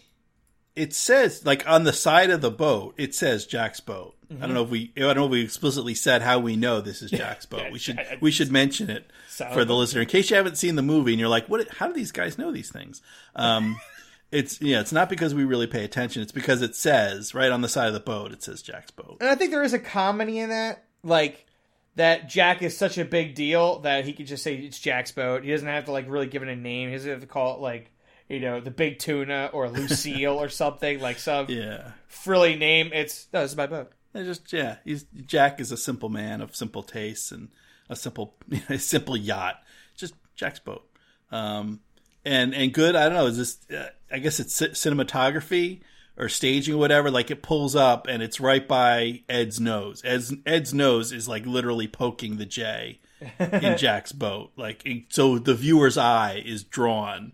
It 0.75 0.95
says 0.95 1.45
like 1.45 1.69
on 1.69 1.85
the 1.85 1.93
side 1.93 2.31
of 2.31 2.41
the 2.41 2.51
boat, 2.51 2.95
it 2.97 3.15
says 3.15 3.45
Jack's 3.45 3.81
boat. 3.81 4.16
Mm-hmm. 4.33 4.43
I 4.43 4.47
don't 4.47 4.55
know 4.55 4.65
if 4.65 4.71
we 4.71 4.93
I 4.97 5.01
don't 5.01 5.17
know 5.17 5.25
if 5.27 5.31
we 5.31 5.43
explicitly 5.43 5.95
said 5.95 6.23
how 6.23 6.39
we 6.39 6.57
know 6.57 6.81
this 6.81 7.03
is 7.03 7.11
Jack's 7.11 7.47
boat. 7.47 7.71
we 7.73 7.79
should 7.79 7.99
we 8.21 8.31
should 8.31 8.51
mention 8.51 8.91
it 8.91 9.11
for 9.53 9.65
the 9.65 9.75
listener 9.75 10.03
in 10.03 10.09
case 10.09 10.31
you 10.31 10.37
haven't 10.37 10.57
seen 10.57 10.75
the 10.75 10.83
movie 10.83 11.13
and 11.13 11.21
you're 11.21 11.29
like, 11.29 11.47
what? 11.49 11.69
How 11.69 11.87
do 11.87 11.93
these 11.93 12.13
guys 12.13 12.37
know 12.39 12.51
these 12.53 12.71
things? 12.71 13.03
Um, 13.35 13.77
It's 14.33 14.61
yeah, 14.61 14.81
it's 14.81 14.93
not 14.93 15.09
because 15.09 15.35
we 15.35 15.45
really 15.45 15.69
pay 15.69 15.85
attention. 15.85 16.21
It's 16.21 16.33
because 16.33 16.61
it 16.61 16.75
says 16.75 17.35
right 17.35 17.51
on 17.51 17.61
the 17.61 17.69
side 17.69 17.87
of 17.87 17.95
the 17.95 18.01
boat. 18.01 18.33
It 18.33 18.43
says 18.43 18.61
Jack's 18.61 18.91
boat. 18.91 19.19
And 19.21 19.31
I 19.31 19.37
think 19.37 19.53
there 19.53 19.63
is 19.63 19.73
a 19.73 19.79
comedy 19.79 20.39
in 20.41 20.51
that, 20.51 20.85
like 21.05 21.47
that 21.95 22.29
Jack 22.29 22.61
is 22.63 22.77
such 22.77 22.99
a 22.99 23.05
big 23.05 23.35
deal 23.35 23.79
that 23.81 24.05
he 24.05 24.13
could 24.13 24.27
just 24.27 24.43
say 24.43 24.57
it's 24.57 24.81
Jack's 24.81 25.13
boat. 25.13 25.45
He 25.45 25.51
doesn't 25.51 25.69
have 25.69 25.85
to 25.85 25.93
like 25.93 26.11
really 26.11 26.27
give 26.27 26.43
it 26.43 26.49
a 26.49 26.57
name. 26.57 26.89
He 26.89 26.97
doesn't 26.97 27.11
have 27.11 27.21
to 27.21 27.27
call 27.27 27.55
it 27.55 27.61
like 27.61 27.93
you 28.29 28.41
know 28.41 28.61
the 28.61 28.73
Big 28.73 28.99
Tuna 28.99 29.51
or 29.53 29.69
Lucille 29.69 30.43
or 30.43 30.49
something 30.49 30.99
like 31.01 31.21
some 31.21 31.47
Yeah, 31.49 31.93
frilly 32.09 32.57
name. 32.57 32.91
It's 32.93 33.29
no, 33.33 33.43
this 33.43 33.53
is 33.53 33.57
my 33.57 33.69
boat. 33.69 33.93
It's 34.17 34.27
just 34.27 34.53
yeah. 34.53 34.77
He's 34.85 35.05
Jack 35.27 35.61
is 35.61 35.73
a 35.73 35.77
simple 35.77 36.09
man 36.09 36.41
of 36.41 36.57
simple 36.57 36.83
tastes 36.83 37.33
and 37.33 37.49
a 37.89 37.97
simple 37.97 38.35
a 38.69 38.79
simple 38.79 39.17
yacht. 39.17 39.63
Just 39.97 40.15
Jack's 40.35 40.59
boat. 40.59 40.85
Um, 41.31 41.81
and 42.25 42.55
and 42.55 42.73
good. 42.73 42.97
I 42.97 43.05
don't 43.05 43.15
know. 43.15 43.27
Is 43.27 43.39
this? 43.39 43.71
Uh, 43.71 43.91
I 44.11 44.19
guess 44.19 44.41
it's 44.41 44.57
ci- 44.57 44.69
cinematography 44.69 45.81
or 46.17 46.29
staging 46.29 46.75
or 46.75 46.79
whatever. 46.79 47.11
Like 47.11 47.31
it 47.31 47.43
pulls 47.43 47.77
up 47.77 48.07
and 48.07 48.23
it's 48.23 48.41
right 48.41 48.67
by 48.67 49.23
Ed's 49.29 49.61
nose. 49.61 50.03
Ed's 50.05 50.35
Ed's 50.45 50.73
nose 50.73 51.13
is 51.13 51.29
like 51.29 51.47
literally 51.47 51.89
poking 51.89 52.37
the 52.37 52.47
J 52.47 53.01
in 53.39 53.77
Jack's 53.79 54.13
boat. 54.13 54.53
Like 54.57 54.87
so, 55.09 55.39
the 55.39 55.55
viewer's 55.55 55.99
eye 55.99 56.43
is 56.45 56.65
drawn 56.65 57.33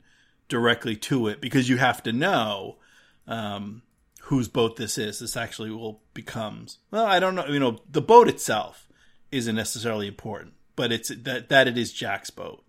directly 0.49 0.97
to 0.97 1.29
it 1.29 1.41
because 1.41 1.69
you 1.69 1.79
have 1.79 2.03
to 2.03 2.12
know 2.12 2.77
um, 3.27 3.83
whose 4.26 4.49
boat 4.49 4.76
this 4.76 4.99
is. 4.99 5.19
This 5.19 5.37
actually 5.37 5.71
will 5.71 6.00
becomes 6.14 6.79
well. 6.91 7.07
I 7.07 7.21
don't 7.21 7.35
know. 7.35 7.47
You 7.47 7.61
know, 7.61 7.79
the 7.91 8.02
boat 8.02 8.29
itself 8.29 8.88
isn't 9.31 9.57
necessarily 9.57 10.07
important, 10.07 10.55
but 10.76 10.93
it's 10.93 11.09
that 11.09 11.49
that 11.49 11.69
it 11.69 11.76
is 11.76 11.93
Jack's 11.93 12.31
boat 12.31 12.64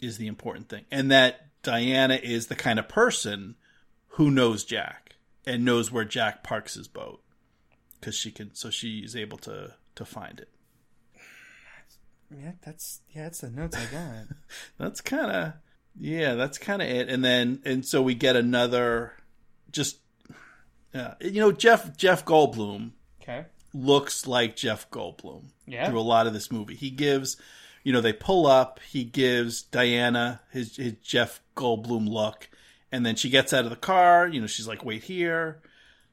is 0.00 0.18
the 0.18 0.26
important 0.26 0.68
thing, 0.68 0.84
and 0.90 1.10
that 1.10 1.48
Diana 1.62 2.18
is 2.22 2.46
the 2.46 2.54
kind 2.54 2.78
of 2.78 2.88
person 2.88 3.56
who 4.12 4.30
knows 4.30 4.64
Jack 4.64 5.16
and 5.46 5.64
knows 5.64 5.90
where 5.90 6.04
Jack 6.04 6.42
parks 6.42 6.74
his 6.74 6.88
boat 6.88 7.22
because 8.00 8.14
she 8.14 8.30
can. 8.30 8.54
So 8.54 8.70
she 8.70 8.98
is 8.98 9.14
able 9.14 9.38
to 9.38 9.74
to 9.94 10.04
find 10.04 10.40
it. 10.40 10.48
Yeah, 12.30 12.52
that's 12.64 13.00
yeah, 13.10 13.24
that's 13.24 13.40
the 13.40 13.50
notes 13.50 13.76
I 13.76 13.86
got. 13.86 14.36
That's 14.78 15.00
kind 15.00 15.30
of 15.30 15.52
yeah. 15.98 16.34
That's 16.34 16.58
kind 16.58 16.82
of 16.82 16.88
it. 16.88 17.08
And 17.08 17.24
then 17.24 17.60
and 17.64 17.84
so 17.84 18.02
we 18.02 18.14
get 18.14 18.36
another 18.36 19.14
just. 19.70 19.98
Uh, 20.94 21.14
you 21.20 21.40
know 21.40 21.52
Jeff 21.52 21.96
Jeff 21.96 22.24
Goldblum 22.24 22.92
okay. 23.22 23.44
looks 23.74 24.26
like 24.26 24.56
Jeff 24.56 24.90
Goldblum 24.90 25.44
Yeah. 25.66 25.88
through 25.88 26.00
a 26.00 26.02
lot 26.02 26.26
of 26.26 26.32
this 26.32 26.50
movie. 26.50 26.74
He 26.74 26.90
gives, 26.90 27.36
you 27.84 27.92
know, 27.92 28.00
they 28.00 28.12
pull 28.14 28.46
up. 28.46 28.80
He 28.88 29.04
gives 29.04 29.62
Diana 29.62 30.40
his 30.50 30.76
his 30.76 30.94
Jeff 31.02 31.40
Goldblum 31.56 32.08
look, 32.08 32.48
and 32.90 33.04
then 33.04 33.16
she 33.16 33.28
gets 33.28 33.52
out 33.52 33.64
of 33.64 33.70
the 33.70 33.76
car. 33.76 34.26
You 34.28 34.40
know, 34.40 34.46
she's 34.46 34.66
like, 34.68 34.84
"Wait 34.84 35.04
here." 35.04 35.60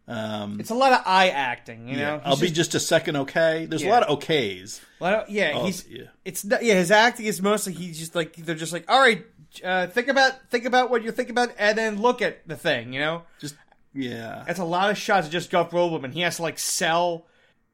Um, 0.07 0.59
It's 0.59 0.69
a 0.69 0.75
lot 0.75 0.93
of 0.93 1.01
eye 1.05 1.29
acting, 1.29 1.87
you 1.87 1.95
know. 1.95 2.01
yeah, 2.17 2.21
I'll 2.23 2.35
He's 2.35 2.41
be 2.51 2.55
just- 2.55 2.71
just 2.73 2.75
a 2.75 2.79
second, 2.87 3.15
okay. 3.15 3.65
There's 3.65 3.81
a 3.81 3.89
lot 3.89 4.03
of 4.03 4.19
okays. 4.19 4.79
a 4.99 5.03
lot 5.03 5.13
of- 5.15 5.29
yeah, 5.31 5.53
Oh, 5.55 5.65
he's 5.65 5.83
yeah. 5.89 6.03
it's 6.23 6.45
not, 6.45 6.63
yeah. 6.63 6.75
His 6.75 6.91
acting 6.91 7.25
is 7.25 7.41
mostly 7.41 7.73
he's 7.73 7.97
just 7.97 8.13
like 8.13 8.35
they're 8.35 8.53
just 8.55 8.71
like 8.73 8.85
all 8.87 8.99
right. 8.99 9.25
Uh, 9.63 9.87
think 9.87 10.07
about 10.09 10.33
think 10.51 10.65
about 10.65 10.91
what 10.91 11.01
you're 11.01 11.11
thinking 11.13 11.31
about, 11.31 11.55
and 11.57 11.75
then 11.77 11.99
look 12.01 12.21
at 12.21 12.47
the 12.47 12.55
thing. 12.57 12.93
You 12.93 12.99
know, 12.99 13.23
Just 13.39 13.55
yeah, 13.95 14.43
that's 14.45 14.59
a 14.59 14.65
lot 14.65 14.91
of 14.91 14.97
shots 14.97 15.25
of 15.25 15.31
just 15.31 15.49
Jeff 15.49 15.71
Goldblum, 15.71 16.03
and 16.03 16.13
he 16.13 16.21
has 16.21 16.35
to 16.37 16.41
like 16.43 16.59
sell. 16.59 17.25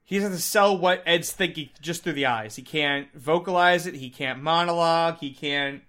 He 0.03 0.17
has 0.17 0.29
to 0.31 0.39
sell 0.39 0.77
what 0.77 1.03
Ed's 1.05 1.31
thinking 1.31 1.69
just 1.81 2.03
through 2.03 2.13
the 2.13 2.25
eyes. 2.27 2.55
He 2.55 2.61
can't 2.63 3.07
vocalize 3.13 3.87
it. 3.87 3.95
He 3.95 4.09
can't 4.09 4.41
monologue. 4.43 5.17
He 5.19 5.31
can't, 5.33 5.81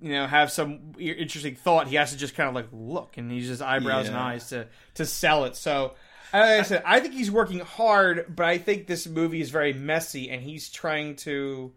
you 0.00 0.12
know, 0.12 0.26
have 0.26 0.50
some 0.50 0.92
interesting 0.98 1.54
thought. 1.54 1.86
He 1.88 1.96
has 1.96 2.12
to 2.12 2.16
just 2.18 2.34
kind 2.34 2.48
of 2.48 2.54
like 2.54 2.68
look 2.72 3.16
and 3.18 3.30
use 3.30 3.48
his 3.48 3.60
eyebrows 3.62 4.08
and 4.08 4.16
eyes 4.16 4.48
to 4.48 4.66
to 4.94 5.06
sell 5.06 5.44
it. 5.44 5.54
So, 5.56 5.94
like 6.32 6.42
I 6.42 6.62
said, 6.62 6.82
I 6.86 7.00
think 7.00 7.12
he's 7.14 7.30
working 7.30 7.60
hard, 7.60 8.34
but 8.34 8.46
I 8.46 8.56
think 8.58 8.86
this 8.86 9.06
movie 9.06 9.40
is 9.42 9.50
very 9.50 9.74
messy, 9.74 10.30
and 10.30 10.42
he's 10.42 10.70
trying 10.70 11.16
to 11.16 11.72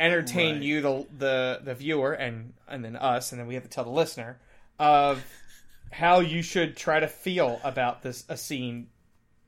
entertain 0.00 0.54
Right. 0.56 0.62
you, 0.62 0.80
the 0.80 1.06
the 1.16 1.60
the 1.62 1.74
viewer, 1.76 2.12
and 2.12 2.54
and 2.66 2.84
then 2.84 2.96
us, 2.96 3.30
and 3.30 3.40
then 3.40 3.46
we 3.46 3.54
have 3.54 3.62
to 3.62 3.68
tell 3.70 3.84
the 3.84 3.90
listener 3.90 4.38
of 4.80 5.22
how 5.92 6.20
you 6.20 6.42
should 6.42 6.76
try 6.76 6.98
to 7.00 7.08
feel 7.08 7.60
about 7.62 8.02
this 8.02 8.24
a 8.28 8.36
scene 8.36 8.88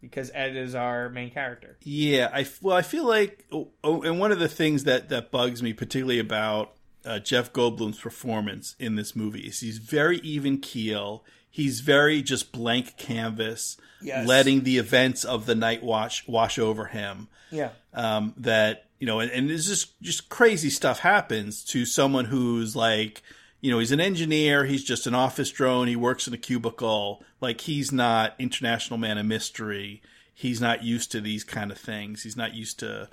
because 0.01 0.31
Ed 0.35 0.55
is 0.57 0.75
our 0.75 1.09
main 1.09 1.31
character. 1.31 1.77
Yeah, 1.83 2.31
I 2.33 2.47
well, 2.61 2.77
I 2.77 2.83
feel 2.83 3.05
like, 3.07 3.45
oh, 3.51 3.69
oh, 3.83 4.03
and 4.03 4.19
one 4.21 4.31
of 4.33 4.39
the 4.39 4.49
things 4.49 4.85
that 4.85 5.09
that 5.09 5.31
bugs 5.31 5.63
me 5.63 5.73
particularly 5.73 6.19
about 6.19 6.73
uh, 7.05 7.19
Jeff 7.19 7.53
Goldblum's 7.53 7.99
performance 7.99 8.77
in 8.79 8.97
this 8.97 9.17
movie 9.17 9.41
is 9.41 9.61
he's 9.61 9.79
very 9.79 10.19
even 10.19 10.59
keel. 10.59 11.25
He's 11.51 11.81
very 11.81 12.21
just 12.23 12.51
blank 12.53 12.97
canvas, 12.97 13.77
Yes. 14.03 14.27
letting 14.27 14.65
the 14.65 14.77
events 14.79 15.25
of 15.25 15.47
the 15.47 15.55
night 15.55 15.83
wash 15.83 16.27
wash 16.29 16.59
over 16.59 16.87
him. 16.87 17.29
Yeah. 17.51 17.71
Um, 17.95 18.35
that 18.39 18.87
you 18.99 19.07
know, 19.07 19.21
and, 19.21 19.31
and 19.31 19.51
it's 19.51 19.67
just 19.67 20.01
just 20.03 20.29
crazy 20.29 20.69
stuff 20.71 20.99
happens 21.01 21.65
to 21.67 21.87
someone 21.87 22.25
who's 22.27 22.75
like, 22.77 23.23
you 23.65 23.71
know, 23.71 23.79
he's 23.79 23.93
an 23.93 24.01
engineer. 24.01 24.67
He's 24.67 24.85
just 24.85 25.07
an 25.07 25.15
office 25.15 25.51
drone. 25.51 25.89
He 25.89 25.97
works 25.97 26.29
in 26.29 26.35
a 26.35 26.37
cubicle. 26.37 27.25
Like 27.41 27.63
he's 27.63 27.91
not 27.91 28.35
international 28.39 28.99
man 28.99 29.17
of 29.17 29.25
mystery. 29.25 30.03
He's 30.35 30.61
not 30.61 30.85
used 30.85 31.11
to 31.13 31.21
these 31.23 31.45
kind 31.45 31.71
of 31.71 31.79
things. 31.79 32.25
He's 32.25 32.37
not 32.37 32.53
used 32.53 32.79
to 32.81 33.09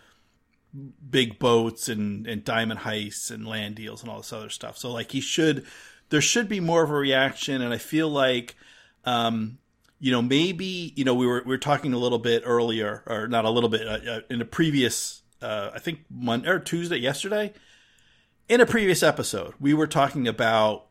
big 1.10 1.40
boats 1.40 1.88
and, 1.88 2.28
and 2.28 2.44
diamond 2.44 2.82
heists 2.82 3.32
and 3.32 3.48
land 3.48 3.76
deals 3.76 4.02
and 4.02 4.12
all 4.12 4.18
this 4.18 4.34
other 4.34 4.50
stuff. 4.50 4.78
So 4.78 4.92
like 4.92 5.12
he 5.12 5.22
should, 5.22 5.66
there 6.10 6.20
should 6.20 6.50
be 6.50 6.60
more 6.60 6.84
of 6.84 6.90
a 6.90 6.96
reaction. 6.96 7.62
And 7.62 7.74
I 7.74 7.78
feel 7.78 8.10
like, 8.10 8.58
um, 9.06 9.58
you 10.02 10.12
know, 10.12 10.22
maybe 10.22 10.92
you 10.98 11.06
know 11.06 11.14
we 11.14 11.28
were 11.28 11.44
we 11.46 11.52
were 11.52 11.60
talking 11.60 11.94
a 11.94 11.98
little 11.98 12.20
bit 12.20 12.44
earlier, 12.46 13.04
or 13.08 13.30
not 13.30 13.46
a 13.46 13.50
little 13.50 13.70
bit 13.70 13.88
uh, 13.88 14.12
uh, 14.12 14.20
in 14.30 14.42
a 14.42 14.46
previous, 14.46 15.22
uh, 15.42 15.70
I 15.74 15.80
think 15.80 16.00
Monday 16.10 16.50
or 16.50 16.60
Tuesday, 16.60 16.98
yesterday, 16.98 17.54
in 18.52 18.60
a 18.60 18.66
previous 18.66 19.02
episode, 19.02 19.54
we 19.62 19.74
were 19.74 19.88
talking 19.88 20.28
about 20.28 20.88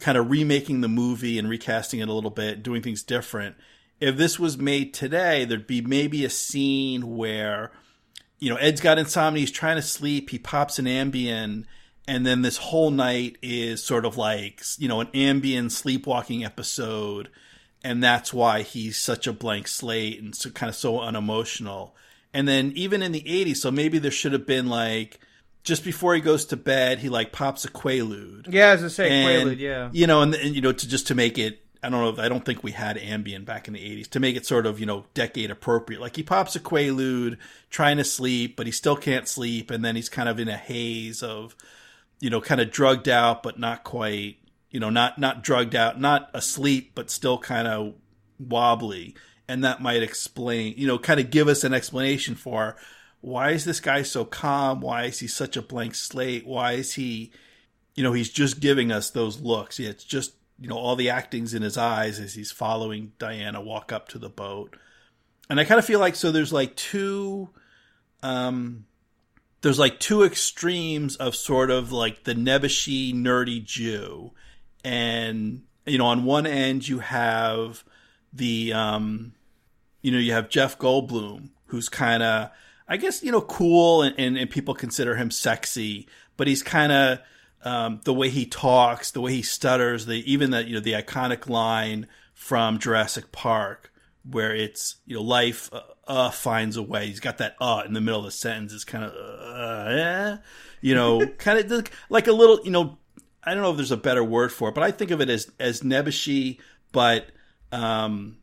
kind 0.00 0.16
of 0.16 0.30
remaking 0.30 0.80
the 0.80 0.88
movie 0.88 1.38
and 1.38 1.46
recasting 1.46 2.00
it 2.00 2.08
a 2.08 2.12
little 2.12 2.30
bit, 2.30 2.62
doing 2.62 2.80
things 2.80 3.02
different. 3.02 3.54
If 4.00 4.16
this 4.16 4.38
was 4.38 4.56
made 4.56 4.94
today, 4.94 5.44
there'd 5.44 5.66
be 5.66 5.82
maybe 5.82 6.24
a 6.24 6.30
scene 6.30 7.14
where, 7.14 7.70
you 8.38 8.48
know, 8.48 8.56
Ed's 8.56 8.80
got 8.80 8.98
insomnia, 8.98 9.40
he's 9.40 9.50
trying 9.50 9.76
to 9.76 9.82
sleep, 9.82 10.30
he 10.30 10.38
pops 10.38 10.78
an 10.78 10.86
Ambien, 10.86 11.66
and 12.08 12.24
then 12.24 12.40
this 12.40 12.56
whole 12.56 12.90
night 12.90 13.36
is 13.42 13.84
sort 13.84 14.06
of 14.06 14.16
like, 14.16 14.62
you 14.78 14.88
know, 14.88 15.00
an 15.00 15.08
Ambien 15.08 15.70
sleepwalking 15.70 16.46
episode, 16.46 17.28
and 17.84 18.02
that's 18.02 18.32
why 18.32 18.62
he's 18.62 18.96
such 18.96 19.26
a 19.26 19.34
blank 19.34 19.68
slate 19.68 20.18
and 20.18 20.34
so 20.34 20.48
kind 20.48 20.70
of 20.70 20.76
so 20.76 20.98
unemotional. 20.98 21.94
And 22.32 22.48
then 22.48 22.72
even 22.74 23.02
in 23.02 23.12
the 23.12 23.20
80s, 23.20 23.58
so 23.58 23.70
maybe 23.70 23.98
there 23.98 24.10
should 24.10 24.32
have 24.32 24.46
been 24.46 24.68
like, 24.68 25.20
just 25.64 25.84
before 25.84 26.14
he 26.14 26.20
goes 26.20 26.46
to 26.46 26.56
bed, 26.56 26.98
he 26.98 27.08
like 27.08 27.32
pops 27.32 27.64
a 27.64 27.70
Quaalude. 27.70 28.52
Yeah, 28.52 28.70
as 28.70 28.82
I 28.84 28.88
say, 28.88 29.10
And, 29.10 29.50
Quaalude. 29.50 29.58
Yeah. 29.58 29.90
You 29.92 30.06
know, 30.06 30.22
and, 30.22 30.34
and 30.34 30.54
you 30.54 30.60
know, 30.60 30.72
to 30.72 30.88
just 30.88 31.06
to 31.08 31.14
make 31.14 31.38
it, 31.38 31.60
I 31.82 31.88
don't 31.88 32.16
know, 32.16 32.22
I 32.22 32.28
don't 32.28 32.44
think 32.44 32.62
we 32.62 32.72
had 32.72 32.96
Ambien 32.96 33.44
back 33.44 33.68
in 33.68 33.74
the 33.74 33.80
'80s 33.80 34.08
to 34.10 34.20
make 34.20 34.36
it 34.36 34.46
sort 34.46 34.66
of 34.66 34.80
you 34.80 34.86
know 34.86 35.04
decade 35.14 35.50
appropriate. 35.50 36.00
Like 36.00 36.16
he 36.16 36.22
pops 36.22 36.56
a 36.56 36.60
Quaalude, 36.60 37.38
trying 37.70 37.96
to 37.98 38.04
sleep, 38.04 38.56
but 38.56 38.66
he 38.66 38.72
still 38.72 38.96
can't 38.96 39.28
sleep, 39.28 39.70
and 39.70 39.84
then 39.84 39.96
he's 39.96 40.08
kind 40.08 40.28
of 40.28 40.38
in 40.38 40.48
a 40.48 40.56
haze 40.56 41.22
of, 41.22 41.56
you 42.20 42.30
know, 42.30 42.40
kind 42.40 42.60
of 42.60 42.70
drugged 42.70 43.08
out, 43.08 43.42
but 43.42 43.58
not 43.58 43.84
quite, 43.84 44.38
you 44.70 44.80
know, 44.80 44.90
not 44.90 45.18
not 45.18 45.42
drugged 45.42 45.76
out, 45.76 46.00
not 46.00 46.30
asleep, 46.34 46.92
but 46.94 47.10
still 47.10 47.38
kind 47.38 47.68
of 47.68 47.94
wobbly, 48.38 49.14
and 49.48 49.62
that 49.64 49.80
might 49.80 50.02
explain, 50.02 50.74
you 50.76 50.88
know, 50.88 50.98
kind 50.98 51.20
of 51.20 51.30
give 51.30 51.46
us 51.46 51.62
an 51.62 51.72
explanation 51.74 52.34
for 52.34 52.76
why 53.22 53.50
is 53.50 53.64
this 53.64 53.80
guy 53.80 54.02
so 54.02 54.24
calm? 54.24 54.80
Why 54.80 55.04
is 55.04 55.20
he 55.20 55.28
such 55.28 55.56
a 55.56 55.62
blank 55.62 55.94
slate? 55.94 56.44
Why 56.44 56.72
is 56.72 56.94
he, 56.94 57.30
you 57.94 58.02
know, 58.02 58.12
he's 58.12 58.28
just 58.28 58.60
giving 58.60 58.90
us 58.90 59.10
those 59.10 59.40
looks. 59.40 59.78
It's 59.78 60.02
just, 60.02 60.32
you 60.60 60.68
know, 60.68 60.76
all 60.76 60.96
the 60.96 61.08
acting's 61.08 61.54
in 61.54 61.62
his 61.62 61.78
eyes 61.78 62.18
as 62.18 62.34
he's 62.34 62.50
following 62.50 63.12
Diana 63.18 63.60
walk 63.60 63.92
up 63.92 64.08
to 64.08 64.18
the 64.18 64.28
boat. 64.28 64.76
And 65.48 65.60
I 65.60 65.64
kind 65.64 65.78
of 65.78 65.84
feel 65.84 66.00
like 66.00 66.16
so 66.16 66.32
there's 66.32 66.52
like 66.52 66.74
two 66.76 67.50
um 68.24 68.86
there's 69.60 69.78
like 69.78 70.00
two 70.00 70.24
extremes 70.24 71.14
of 71.16 71.36
sort 71.36 71.70
of 71.70 71.92
like 71.92 72.24
the 72.24 72.34
nebbishy 72.34 73.14
nerdy 73.14 73.62
Jew. 73.62 74.32
And 74.82 75.62
you 75.86 75.98
know, 75.98 76.06
on 76.06 76.24
one 76.24 76.46
end 76.46 76.88
you 76.88 76.98
have 76.98 77.84
the 78.32 78.72
um 78.72 79.34
you 80.00 80.10
know, 80.10 80.18
you 80.18 80.32
have 80.32 80.48
Jeff 80.48 80.76
Goldblum 80.76 81.50
who's 81.66 81.88
kind 81.88 82.24
of 82.24 82.50
I 82.92 82.98
guess, 82.98 83.22
you 83.22 83.32
know, 83.32 83.40
cool 83.40 84.02
and, 84.02 84.14
and, 84.18 84.36
and 84.36 84.50
people 84.50 84.74
consider 84.74 85.16
him 85.16 85.30
sexy, 85.30 86.06
but 86.36 86.46
he's 86.46 86.62
kind 86.62 86.92
of 86.92 87.20
um, 87.64 88.02
the 88.04 88.12
way 88.12 88.28
he 88.28 88.44
talks, 88.44 89.12
the 89.12 89.22
way 89.22 89.32
he 89.32 89.40
stutters, 89.40 90.04
the 90.04 90.30
even 90.30 90.50
that 90.50 90.66
you 90.66 90.74
know 90.74 90.80
the 90.80 90.92
iconic 90.92 91.48
line 91.48 92.06
from 92.34 92.78
Jurassic 92.78 93.32
Park 93.32 93.90
where 94.30 94.54
it's 94.54 94.96
you 95.06 95.16
know 95.16 95.22
life 95.22 95.70
uh, 95.72 95.80
uh 96.06 96.30
finds 96.30 96.76
a 96.76 96.82
way. 96.82 97.06
He's 97.06 97.18
got 97.18 97.38
that 97.38 97.56
uh 97.62 97.82
in 97.86 97.94
the 97.94 98.02
middle 98.02 98.20
of 98.20 98.26
the 98.26 98.30
sentence. 98.30 98.74
It's 98.74 98.84
kind 98.84 99.04
of 99.04 99.12
uh, 99.14 99.90
eh, 99.90 100.36
you 100.82 100.94
know, 100.94 101.26
kind 101.38 101.72
of 101.72 101.88
like 102.10 102.26
a 102.26 102.32
little 102.32 102.60
you 102.62 102.70
know. 102.70 102.98
I 103.42 103.54
don't 103.54 103.62
know 103.62 103.70
if 103.70 103.76
there's 103.76 103.90
a 103.90 103.96
better 103.96 104.22
word 104.22 104.52
for 104.52 104.68
it, 104.68 104.74
but 104.74 104.84
I 104.84 104.90
think 104.90 105.10
of 105.10 105.22
it 105.22 105.30
as 105.30 105.50
as 105.58 105.80
nebbishy, 105.80 106.58
but 106.92 107.28
um, 107.72 108.36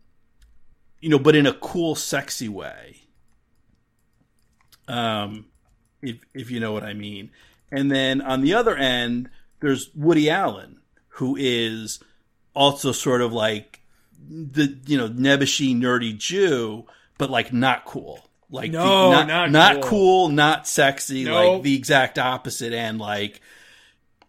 you 1.01 1.09
know, 1.09 1.19
but 1.19 1.35
in 1.35 1.45
a 1.45 1.53
cool, 1.53 1.93
sexy 1.93 2.49
way. 2.49 3.01
Um, 4.89 5.45
if 6.01 6.17
if 6.33 6.51
you 6.51 6.59
know 6.59 6.71
what 6.73 6.83
I 6.83 6.93
mean. 6.93 7.31
And 7.71 7.91
then 7.91 8.21
on 8.21 8.41
the 8.41 8.55
other 8.55 8.75
end, 8.75 9.29
there's 9.59 9.89
Woody 9.93 10.29
Allen, 10.29 10.79
who 11.09 11.35
is 11.39 11.99
also 12.55 12.91
sort 12.91 13.21
of 13.21 13.31
like 13.31 13.81
the 14.27 14.77
you 14.87 14.97
know 14.97 15.07
nebbishy 15.09 15.75
nerdy 15.75 16.17
Jew, 16.17 16.85
but 17.17 17.29
like 17.29 17.53
not 17.53 17.85
cool. 17.85 18.25
Like 18.49 18.71
No, 18.71 19.11
the- 19.11 19.25
not 19.25 19.51
not 19.51 19.73
cool. 19.75 19.83
cool, 19.83 20.29
not 20.29 20.67
sexy, 20.67 21.25
like 21.25 21.61
the 21.61 21.75
exact 21.75 22.17
opposite 22.17 22.73
end, 22.73 22.99
like 22.99 23.41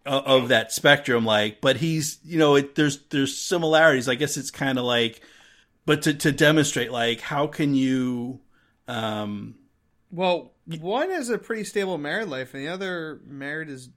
o- 0.05 0.19
of 0.21 0.49
that 0.49 0.73
spectrum. 0.73 1.25
Like, 1.25 1.62
but 1.62 1.76
he's 1.79 2.19
you 2.25 2.38
know 2.38 2.57
it, 2.57 2.75
there's 2.75 2.99
there's 3.09 3.35
similarities. 3.38 4.09
I 4.09 4.17
guess 4.17 4.37
it's 4.37 4.50
kind 4.50 4.79
of 4.79 4.85
like, 4.85 5.23
but 5.87 6.02
to 6.02 6.12
to 6.12 6.33
demonstrate 6.33 6.93
like 6.93 7.23
how 7.23 7.47
can 7.47 7.75
you, 7.75 8.40
um, 8.88 9.55
Well, 10.11 10.52
one 10.81 11.11
has 11.11 11.29
a 11.29 11.38
pretty 11.38 11.64
stable 11.64 11.99
married 11.99 12.29
life, 12.29 12.55
and 12.55 12.62
the 12.64 12.69
other 12.69 13.21
married 13.26 13.69
his 13.69 13.88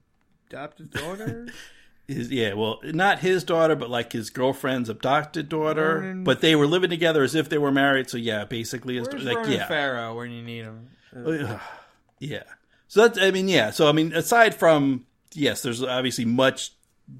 adopted 0.48 0.90
daughter. 0.90 1.48
his 2.06 2.30
yeah 2.30 2.52
well 2.52 2.80
not 2.84 3.20
his 3.20 3.44
daughter 3.44 3.74
but 3.74 3.88
like 3.88 4.12
his 4.12 4.28
girlfriend's 4.28 4.90
adopted 4.90 5.48
daughter 5.48 6.00
Ronan- 6.00 6.24
but 6.24 6.42
they 6.42 6.54
were 6.54 6.66
living 6.66 6.90
together 6.90 7.22
as 7.22 7.34
if 7.34 7.48
they 7.48 7.56
were 7.56 7.72
married 7.72 8.10
so 8.10 8.18
yeah 8.18 8.44
basically 8.44 8.96
his 8.96 9.08
Where's 9.08 9.24
like 9.24 9.38
Ronan 9.38 9.52
yeah 9.52 9.66
Farrow 9.66 10.14
when 10.16 10.30
you 10.30 10.42
need 10.42 10.64
him? 10.64 10.90
Oh, 11.16 11.32
Ugh. 11.32 11.60
yeah 12.18 12.42
so 12.88 13.00
that's 13.08 13.18
i 13.18 13.30
mean 13.30 13.48
yeah 13.48 13.70
so 13.70 13.88
i 13.88 13.92
mean 13.92 14.12
aside 14.12 14.54
from 14.54 15.06
yes 15.32 15.62
there's 15.62 15.82
obviously 15.82 16.26
much 16.26 16.72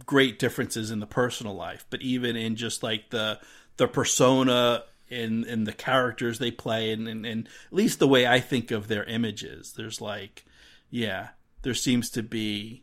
great 0.04 0.38
differences 0.38 0.90
in 0.90 1.00
the 1.00 1.06
personal 1.06 1.54
life 1.54 1.86
but 1.88 2.02
even 2.02 2.36
in 2.36 2.54
just 2.54 2.82
like 2.82 3.08
the 3.08 3.38
the 3.78 3.88
persona 3.88 4.82
and 5.10 5.44
and 5.44 5.66
the 5.66 5.72
characters 5.72 6.38
they 6.38 6.50
play 6.50 6.92
and, 6.92 7.06
and 7.08 7.26
and 7.26 7.48
at 7.66 7.72
least 7.72 7.98
the 7.98 8.08
way 8.08 8.26
i 8.26 8.40
think 8.40 8.70
of 8.70 8.88
their 8.88 9.04
images. 9.04 9.72
There's 9.76 10.00
like 10.00 10.44
yeah 10.90 11.30
there 11.62 11.74
seems 11.74 12.10
to 12.10 12.22
be 12.22 12.82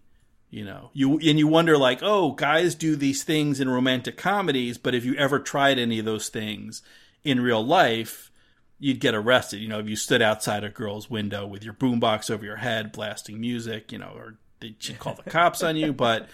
you 0.49 0.65
know 0.65 0.89
you 0.93 1.13
and 1.13 1.39
you 1.39 1.47
wonder 1.47 1.77
like 1.77 1.99
oh 2.01 2.31
guys 2.31 2.75
do 2.75 2.95
these 2.95 3.23
things 3.23 3.59
in 3.59 3.69
romantic 3.69 4.17
comedies 4.17 4.77
but 4.77 4.95
if 4.95 5.05
you 5.05 5.15
ever 5.15 5.39
tried 5.39 5.79
any 5.79 5.99
of 5.99 6.05
those 6.05 6.29
things 6.29 6.81
in 7.23 7.41
real 7.41 7.65
life? 7.65 8.29
You'd 8.83 8.99
get 8.99 9.13
arrested. 9.13 9.59
You 9.59 9.67
know 9.67 9.79
if 9.79 9.87
you 9.87 9.95
stood 9.95 10.23
outside 10.23 10.63
a 10.63 10.69
girl's 10.69 11.09
window 11.09 11.45
with 11.45 11.63
your 11.63 11.73
boombox 11.73 12.31
over 12.31 12.43
your 12.43 12.57
head 12.57 12.91
blasting 12.91 13.39
music 13.39 13.91
you 13.91 13.97
know 13.97 14.13
or 14.15 14.37
they'd 14.59 14.77
call 14.99 15.15
the 15.15 15.29
cops 15.29 15.63
on 15.63 15.75
you 15.75 15.93
but 16.07 16.29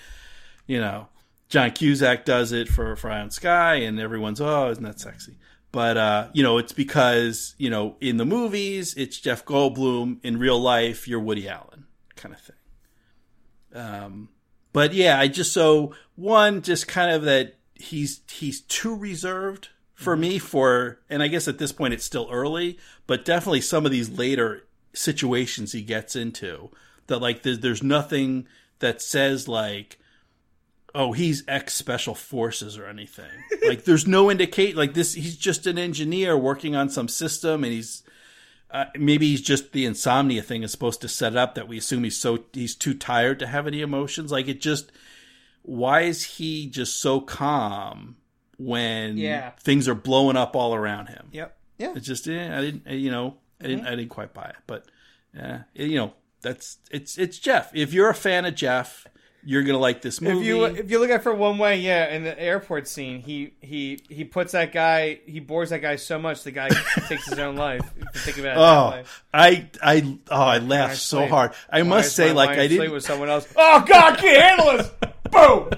you 0.65 0.79
know 0.79 1.07
john 1.49 1.71
cusack 1.71 2.25
does 2.25 2.51
it 2.51 2.67
for 2.67 2.95
for 2.95 3.09
Ione 3.09 3.31
Skye 3.31 3.75
and 3.75 3.99
everyone's 3.99 4.41
oh 4.41 4.69
isn't 4.69 4.83
that 4.83 4.99
sexy 4.99 5.37
but 5.77 5.95
uh, 5.95 6.27
you 6.33 6.41
know 6.41 6.57
it's 6.57 6.71
because 6.71 7.53
you 7.59 7.69
know 7.69 7.97
in 8.01 8.17
the 8.17 8.25
movies 8.25 8.95
it's 8.95 9.19
jeff 9.19 9.45
goldblum. 9.45 10.17
In 10.23 10.39
real 10.39 10.59
life 10.59 11.07
you're 11.07 11.19
woody 11.19 11.47
allen 11.47 11.85
kind 12.15 12.33
of 12.33 12.41
thing. 12.41 12.55
Um, 13.75 14.29
but 14.73 14.95
yeah, 14.95 15.19
I 15.19 15.27
just 15.27 15.53
so 15.53 15.93
one 16.15 16.63
just 16.63 16.87
kind 16.87 17.11
of 17.11 17.21
that 17.25 17.57
he's 17.75 18.21
he's 18.27 18.61
too 18.61 18.95
reserved 18.95 19.69
for 19.93 20.17
me 20.17 20.39
for, 20.39 20.99
and 21.11 21.21
I 21.21 21.27
guess 21.27 21.47
at 21.47 21.59
this 21.59 21.71
point 21.71 21.93
it's 21.93 22.03
still 22.03 22.27
early, 22.31 22.79
but 23.05 23.23
definitely 23.23 23.61
some 23.61 23.85
of 23.85 23.91
these 23.91 24.09
later 24.09 24.63
situations 24.93 25.73
he 25.73 25.83
gets 25.83 26.15
into 26.15 26.71
that 27.05 27.19
like 27.19 27.43
there's 27.43 27.59
there's 27.59 27.83
nothing 27.83 28.47
that 28.79 28.99
says 28.99 29.47
like 29.47 29.99
oh 30.95 31.11
he's 31.11 31.43
ex 31.47 31.73
special 31.73 32.15
forces 32.15 32.77
or 32.77 32.87
anything 32.87 33.25
like 33.67 33.83
there's 33.83 34.07
no 34.07 34.31
indicate 34.31 34.75
like 34.75 34.93
this 34.93 35.13
he's 35.13 35.35
just 35.37 35.67
an 35.67 35.77
engineer 35.77 36.37
working 36.37 36.75
on 36.75 36.89
some 36.89 37.07
system 37.07 37.63
and 37.63 37.73
he's 37.73 38.03
uh, 38.69 38.85
maybe 38.97 39.27
he's 39.29 39.41
just 39.41 39.71
the 39.71 39.85
insomnia 39.85 40.41
thing 40.41 40.61
is 40.61 40.71
supposed 40.71 40.99
to 40.99 41.07
set 41.07 41.37
up 41.37 41.55
that 41.55 41.69
we 41.69 41.77
assume 41.77 42.03
he's 42.03 42.17
so 42.17 42.43
he's 42.51 42.75
too 42.75 42.93
tired 42.93 43.39
to 43.39 43.47
have 43.47 43.65
any 43.65 43.79
emotions. 43.79 44.29
Like 44.29 44.49
it 44.49 44.59
just, 44.59 44.91
why 45.61 46.01
is 46.01 46.23
he 46.35 46.67
just 46.67 46.99
so 46.99 47.21
calm 47.21 48.17
when 48.57 49.15
Yeah. 49.15 49.51
things 49.51 49.87
are 49.87 49.95
blowing 49.95 50.35
up 50.35 50.53
all 50.53 50.75
around 50.75 51.07
him? 51.07 51.27
Yep. 51.31 51.57
Yeah. 51.77 51.93
It's 51.95 52.05
just 52.05 52.27
yeah, 52.27 52.57
I 52.57 52.61
didn't 52.61 52.85
you 52.87 53.09
know 53.09 53.37
I 53.61 53.67
didn't 53.67 53.87
I 53.87 53.91
didn't 53.91 54.09
quite 54.09 54.33
buy 54.33 54.49
it, 54.49 54.57
but 54.67 54.85
yeah, 55.33 55.61
you 55.73 55.95
know 55.95 56.13
that's 56.41 56.77
it's 56.91 57.17
it's 57.17 57.39
Jeff. 57.39 57.71
If 57.73 57.93
you're 57.93 58.09
a 58.09 58.13
fan 58.13 58.43
of 58.43 58.53
Jeff, 58.55 59.07
you're 59.49 59.63
gonna 59.63 59.77
like 59.77 60.01
this 60.01 60.19
movie. 60.19 60.41
If 60.41 60.45
you 60.45 60.65
if 60.65 60.91
you 60.91 60.99
look 60.99 61.09
at 61.09 61.21
it 61.21 61.23
from 61.23 61.39
one 61.39 61.57
way, 61.57 61.77
yeah, 61.79 62.09
in 62.09 62.25
the 62.25 62.37
airport 62.37 62.85
scene, 62.85 63.21
he 63.21 63.53
he 63.61 64.01
he 64.09 64.25
puts 64.25 64.51
that 64.51 64.73
guy, 64.73 65.21
he 65.25 65.39
bores 65.39 65.69
that 65.69 65.79
guy 65.79 65.95
so 65.95 66.19
much, 66.19 66.43
the 66.43 66.51
guy 66.51 66.67
takes 67.07 67.29
his 67.29 67.39
own 67.39 67.55
life. 67.55 67.81
Think 68.13 68.39
about 68.39 68.57
it 68.57 68.59
oh. 68.59 69.09
I 69.33 69.69
I 69.81 70.17
oh 70.29 70.35
I 70.35 70.57
laughed 70.57 70.91
I 70.91 70.95
so 70.95 71.25
hard. 71.27 71.53
I 71.69 71.81
Why 71.83 71.87
must 71.87 72.07
is 72.07 72.15
say, 72.15 72.33
like 72.33 72.59
I 72.59 72.67
didn't. 72.67 72.91
with 72.91 73.05
someone 73.05 73.29
else. 73.29 73.47
Oh 73.55 73.85
God, 73.87 74.13
I 74.13 74.15
can't 74.17 74.59
handle 74.59 74.77
this. 74.77 74.91
Boom. 75.31 75.69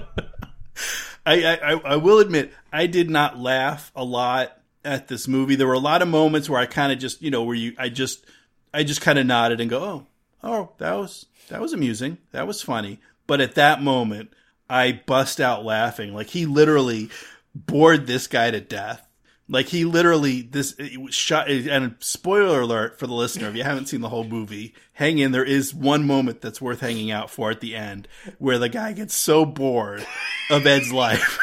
I, 1.24 1.44
I 1.44 1.72
I- 1.74 1.80
I 1.92 1.96
will 1.96 2.18
admit 2.18 2.52
I 2.72 2.88
did 2.88 3.08
not 3.08 3.38
laugh 3.38 3.92
a 3.94 4.02
lot 4.04 4.58
at 4.84 5.06
this 5.06 5.28
movie. 5.28 5.54
There 5.54 5.68
were 5.68 5.74
a 5.74 5.78
lot 5.78 6.02
of 6.02 6.08
moments 6.08 6.50
where 6.50 6.58
I 6.58 6.66
kind 6.66 6.90
of 6.90 6.98
just 6.98 7.22
you 7.22 7.30
know 7.30 7.44
where 7.44 7.54
you 7.54 7.74
I 7.78 7.88
just 7.88 8.26
I 8.74 8.82
just 8.82 9.00
kind 9.00 9.16
of 9.18 9.26
nodded 9.26 9.60
and 9.60 9.70
go 9.70 9.80
oh 9.80 10.06
oh 10.42 10.72
that 10.78 10.94
was 10.94 11.26
that 11.50 11.60
was 11.60 11.72
amusing 11.72 12.18
that 12.32 12.48
was 12.48 12.62
funny. 12.62 12.98
But 13.30 13.40
at 13.40 13.54
that 13.54 13.80
moment 13.80 14.32
I 14.68 15.00
bust 15.06 15.40
out 15.40 15.64
laughing 15.64 16.12
like 16.12 16.26
he 16.30 16.46
literally 16.46 17.10
bored 17.54 18.08
this 18.08 18.26
guy 18.26 18.50
to 18.50 18.60
death. 18.60 19.06
Like 19.48 19.66
he 19.66 19.84
literally 19.84 20.42
this 20.42 20.74
shot 21.10 21.48
and 21.48 21.94
spoiler 22.00 22.62
alert 22.62 22.98
for 22.98 23.06
the 23.06 23.14
listener 23.14 23.48
if 23.48 23.54
you 23.54 23.62
haven't 23.62 23.86
seen 23.86 24.00
the 24.00 24.08
whole 24.08 24.24
movie, 24.24 24.74
hang 24.94 25.18
in. 25.20 25.30
There 25.30 25.44
is 25.44 25.72
one 25.72 26.08
moment 26.08 26.40
that's 26.40 26.60
worth 26.60 26.80
hanging 26.80 27.12
out 27.12 27.30
for 27.30 27.52
at 27.52 27.60
the 27.60 27.76
end 27.76 28.08
where 28.38 28.58
the 28.58 28.68
guy 28.68 28.94
gets 28.94 29.14
so 29.14 29.44
bored 29.44 30.04
of 30.50 30.66
Ed's 30.66 30.92
life. 30.92 31.38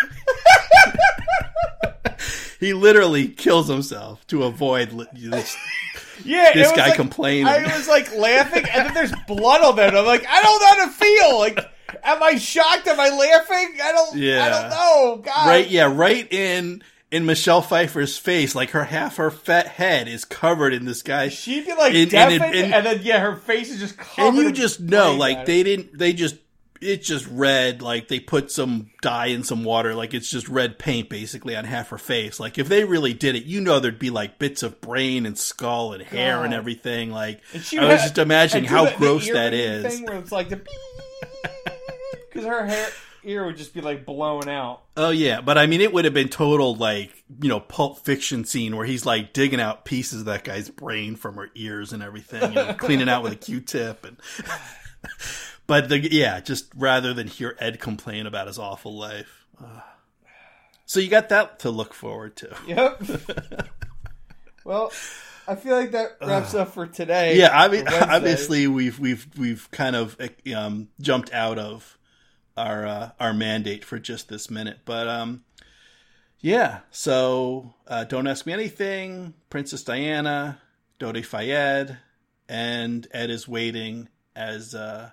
he 2.59 2.73
literally 2.73 3.29
kills 3.29 3.69
himself 3.69 4.27
to 4.27 4.43
avoid 4.43 4.89
this, 5.13 5.55
Yeah, 6.25 6.51
this 6.53 6.73
guy 6.73 6.87
like, 6.87 6.95
complaining. 6.97 7.47
I 7.47 7.77
was 7.77 7.87
like 7.87 8.13
laughing, 8.13 8.65
and 8.73 8.87
then 8.87 8.93
there's 8.93 9.13
blood 9.25 9.61
on. 9.61 9.79
And 9.79 9.97
I'm 9.97 10.05
like, 10.05 10.25
I 10.27 10.43
don't 10.43 10.61
know 10.61 10.67
how 10.67 10.85
to 10.85 10.91
feel. 10.91 11.39
Like, 11.39 11.76
am 12.03 12.21
I 12.23 12.37
shocked? 12.37 12.87
Am 12.87 12.99
I 12.99 13.09
laughing? 13.09 13.77
I 13.83 13.91
don't. 13.91 14.17
Yeah. 14.17 14.43
I 14.45 14.49
don't 14.49 14.69
know. 14.69 15.21
God. 15.23 15.47
right, 15.47 15.67
yeah, 15.69 15.91
right 15.93 16.31
in 16.31 16.83
in 17.09 17.25
Michelle 17.25 17.61
Pfeiffer's 17.61 18.17
face, 18.17 18.53
like 18.55 18.71
her 18.71 18.83
half 18.83 19.15
her 19.17 19.31
fat 19.31 19.67
head 19.67 20.07
is 20.09 20.25
covered 20.25 20.73
in 20.73 20.85
this 20.85 21.01
guy. 21.01 21.29
She'd 21.29 21.65
be 21.65 21.73
like 21.73 21.93
And- 21.93 22.01
and 22.01 22.11
deafened, 22.11 22.55
and, 22.55 22.73
and- 22.73 22.85
then 22.85 22.99
yeah, 23.03 23.19
her 23.19 23.35
face 23.35 23.69
is 23.71 23.79
just 23.79 23.97
covered. 23.97 24.27
and 24.27 24.37
you 24.37 24.51
just 24.51 24.79
know 24.81 25.15
like 25.15 25.45
they 25.45 25.63
didn't 25.63 25.97
they 25.97 26.11
just 26.13 26.35
it's 26.79 27.07
just 27.07 27.25
red 27.31 27.81
like 27.81 28.07
they 28.07 28.19
put 28.19 28.51
some 28.51 28.91
dye 29.01 29.25
in 29.27 29.43
some 29.43 29.63
water 29.63 29.95
like 29.95 30.13
it's 30.13 30.29
just 30.29 30.47
red 30.47 30.77
paint 30.77 31.09
basically 31.09 31.55
on 31.55 31.65
half 31.65 31.89
her 31.89 31.97
face 31.97 32.39
like 32.39 32.59
if 32.59 32.67
they 32.69 32.83
really 32.83 33.15
did 33.15 33.35
it 33.35 33.45
you 33.45 33.59
know 33.59 33.79
there'd 33.79 33.97
be 33.97 34.11
like 34.11 34.37
bits 34.37 34.61
of 34.61 34.79
brain 34.79 35.25
and 35.25 35.39
skull 35.39 35.93
and 35.93 36.03
hair 36.03 36.43
and 36.43 36.53
everything 36.53 37.09
like 37.09 37.41
i 37.55 37.57
was 37.57 37.67
had- 37.71 37.99
just 38.01 38.17
imagining 38.19 38.65
how 38.69 38.83
the- 38.85 38.91
the 38.91 38.97
gross 38.97 39.25
ear 39.27 39.33
that 39.33 39.55
is 39.55 39.85
Thing 39.91 40.05
where 40.05 40.17
it's 40.19 40.31
like 40.31 40.49
the 40.49 40.61
because 42.37 42.49
her 42.49 42.65
hair 42.65 42.89
ear 43.23 43.45
would 43.45 43.57
just 43.57 43.73
be 43.73 43.81
like 43.81 44.05
blown 44.05 44.47
out. 44.47 44.83
oh 44.95 45.09
yeah 45.09 45.41
but 45.41 45.57
i 45.57 45.65
mean 45.67 45.81
it 45.81 45.91
would 45.91 46.05
have 46.05 46.13
been 46.13 46.29
total 46.29 46.75
like 46.75 47.23
you 47.41 47.49
know 47.49 47.59
pulp 47.59 47.99
fiction 47.99 48.45
scene 48.45 48.75
where 48.77 48.85
he's 48.85 49.05
like 49.05 49.33
digging 49.33 49.59
out 49.59 49.83
pieces 49.83 50.19
of 50.21 50.25
that 50.27 50.43
guy's 50.43 50.69
brain 50.69 51.15
from 51.15 51.35
her 51.35 51.49
ears 51.55 51.91
and 51.91 52.01
everything 52.03 52.41
you 52.53 52.55
know 52.55 52.73
cleaning 52.75 53.09
out 53.09 53.23
with 53.23 53.33
a 53.33 53.35
q-tip 53.35 54.05
and 54.05 54.17
but 55.67 55.89
the 55.89 55.99
yeah 56.13 56.39
just 56.39 56.71
rather 56.75 57.13
than 57.13 57.27
hear 57.27 57.55
ed 57.59 57.79
complain 57.79 58.25
about 58.27 58.47
his 58.47 58.57
awful 58.59 58.97
life 58.97 59.45
Ah. 59.61 59.83
so 60.85 60.99
you 60.99 61.09
got 61.09 61.29
that 61.29 61.59
to 61.59 61.69
look 61.71 61.93
forward 61.93 62.35
to 62.37 62.55
Yep. 62.67 63.01
well, 64.63 64.91
I 65.47 65.55
feel 65.55 65.75
like 65.75 65.91
that 65.91 66.17
wraps 66.21 66.53
up 66.53 66.73
for 66.73 66.85
today. 66.87 67.37
yeah 67.37 67.49
I 67.57 67.67
mean, 67.69 67.87
obviously 67.87 68.67
we've 68.67 68.99
we've 68.99 69.25
we've 69.37 69.69
kind 69.71 69.95
of 69.95 70.15
um, 70.55 70.89
jumped 71.01 71.33
out 71.33 71.57
of 71.57 71.96
our 72.57 72.85
uh, 72.85 73.11
our 73.19 73.33
mandate 73.33 73.85
for 73.85 73.99
just 73.99 74.29
this 74.29 74.49
minute. 74.49 74.79
But 74.85 75.07
um 75.07 75.43
yeah 76.39 76.79
so 76.91 77.73
uh, 77.87 78.03
don't 78.03 78.27
ask 78.27 78.45
me 78.45 78.53
anything. 78.53 79.33
Princess 79.49 79.83
diana 79.83 80.61
Dodi 80.99 81.23
fayed 81.23 81.97
and 82.49 83.07
ed 83.11 83.29
is 83.29 83.47
waiting 83.47 84.09
as 84.35 84.75
uh 84.75 85.11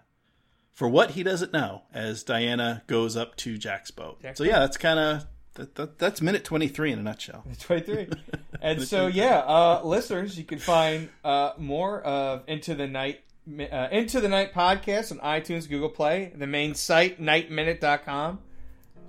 for 0.72 0.88
what 0.88 1.12
he 1.12 1.22
doesn't 1.22 1.52
know 1.52 1.83
as 1.92 2.22
diana 2.24 2.83
goes 2.87 3.16
up 3.16 3.37
to 3.37 3.59
jack's 3.59 3.90
boat. 3.90 4.20
Jack's 4.22 4.38
so 4.38 4.44
yeah 4.44 4.59
that's 4.59 4.76
kind 4.76 4.98
of 4.98 5.26
that, 5.54 5.74
that, 5.76 5.98
that's 5.98 6.20
minute 6.20 6.44
23 6.44 6.92
in 6.92 6.98
a 6.98 7.02
nutshell. 7.02 7.44
23. 7.61 8.09
and 8.61 8.83
so, 8.83 9.07
yeah, 9.07 9.38
uh, 9.38 9.80
listeners, 9.85 10.37
you 10.37 10.44
can 10.44 10.59
find 10.59 11.09
uh, 11.24 11.52
more 11.59 12.02
of 12.02 12.42
Into 12.46 12.74
the 12.74 12.87
Night 12.87 13.20
uh, 13.48 13.88
Into 13.90 14.20
the 14.20 14.28
Night 14.28 14.54
podcast 14.54 15.12
on 15.12 15.18
iTunes, 15.18 15.68
Google 15.68 15.88
Play, 15.90 16.33
the 16.35 16.46
main 16.46 16.74
site, 16.74 17.20
nightminute.com. 17.20 18.38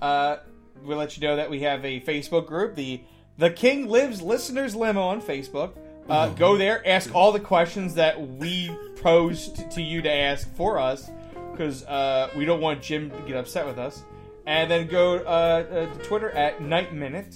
Uh, 0.01 0.37
we'll 0.83 0.97
let 0.97 1.17
you 1.17 1.27
know 1.27 1.35
that 1.35 1.49
we 1.49 1.61
have 1.61 1.85
a 1.85 2.01
Facebook 2.01 2.47
group, 2.47 2.75
the 2.75 3.01
the 3.37 3.49
King 3.49 3.87
Lives 3.87 4.21
Listeners 4.21 4.75
Limo 4.75 5.01
on 5.01 5.21
Facebook. 5.21 5.73
Uh, 6.07 6.29
Go 6.29 6.55
there, 6.57 6.87
ask 6.87 7.13
all 7.15 7.31
the 7.31 7.39
questions 7.39 7.95
that 7.95 8.21
we 8.21 8.69
posed 9.01 9.71
to 9.71 9.81
you 9.81 10.01
to 10.03 10.11
ask 10.11 10.53
for 10.55 10.79
us, 10.79 11.09
because 11.51 11.83
uh, 11.85 12.29
we 12.37 12.45
don't 12.45 12.61
want 12.61 12.81
Jim 12.81 13.09
to 13.09 13.19
get 13.21 13.35
upset 13.35 13.65
with 13.65 13.79
us. 13.79 14.03
And 14.45 14.69
then 14.69 14.87
go 14.87 15.15
uh, 15.17 15.19
uh, 15.89 15.93
to 15.93 16.03
Twitter 16.03 16.29
at 16.31 16.61
Night 16.61 16.93
Minute. 16.93 17.35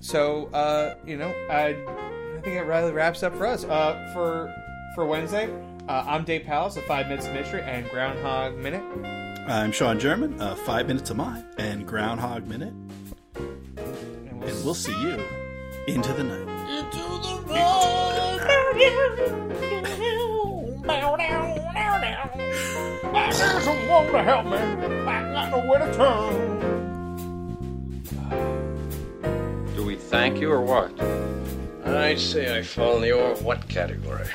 So 0.00 0.46
uh, 0.46 0.96
you 1.06 1.16
know, 1.16 1.32
I, 1.50 1.68
I 1.68 2.40
think 2.40 2.56
that 2.56 2.66
really 2.66 2.92
wraps 2.92 3.22
up 3.22 3.36
for 3.36 3.46
us. 3.46 3.64
Uh, 3.64 4.10
for 4.12 4.52
for 4.94 5.06
Wednesday, 5.06 5.48
uh, 5.88 6.04
I'm 6.06 6.24
Dave 6.24 6.44
Palace 6.44 6.76
of 6.76 6.84
Five 6.84 7.08
Minutes 7.08 7.26
of 7.26 7.32
Mystery 7.32 7.62
and 7.62 7.88
Groundhog 7.88 8.56
Minute. 8.56 8.82
I'm 9.48 9.72
Sean 9.72 9.98
German, 9.98 10.40
uh, 10.40 10.54
Five 10.54 10.86
Minutes 10.86 11.10
of 11.10 11.16
Mine, 11.16 11.44
and 11.56 11.86
Groundhog 11.86 12.46
Minute. 12.46 12.74
And 13.36 14.40
we'll 14.40 14.48
And 14.48 14.64
we'll 14.64 14.74
see 14.74 14.92
you 15.00 15.24
into 15.86 16.12
the 16.12 16.24
night. 16.24 16.40
Into 16.68 16.98
the 16.98 17.54
night. 17.54 17.78
There's 23.38 23.64
someone 23.64 24.06
to 24.12 24.22
help 24.22 24.46
me. 24.46 24.56
I 24.56 25.32
got 25.32 25.50
nowhere 25.50 25.78
to 25.78 25.94
turn. 25.94 26.58
Do 29.74 29.84
we 29.84 29.96
thank 29.96 30.38
you 30.40 30.50
or 30.50 30.60
what? 30.60 30.92
I'd 31.84 32.18
say 32.18 32.58
I 32.58 32.62
fall 32.62 32.96
in 32.96 33.02
the 33.02 33.12
or 33.12 33.34
what 33.36 33.68
category. 33.68 34.26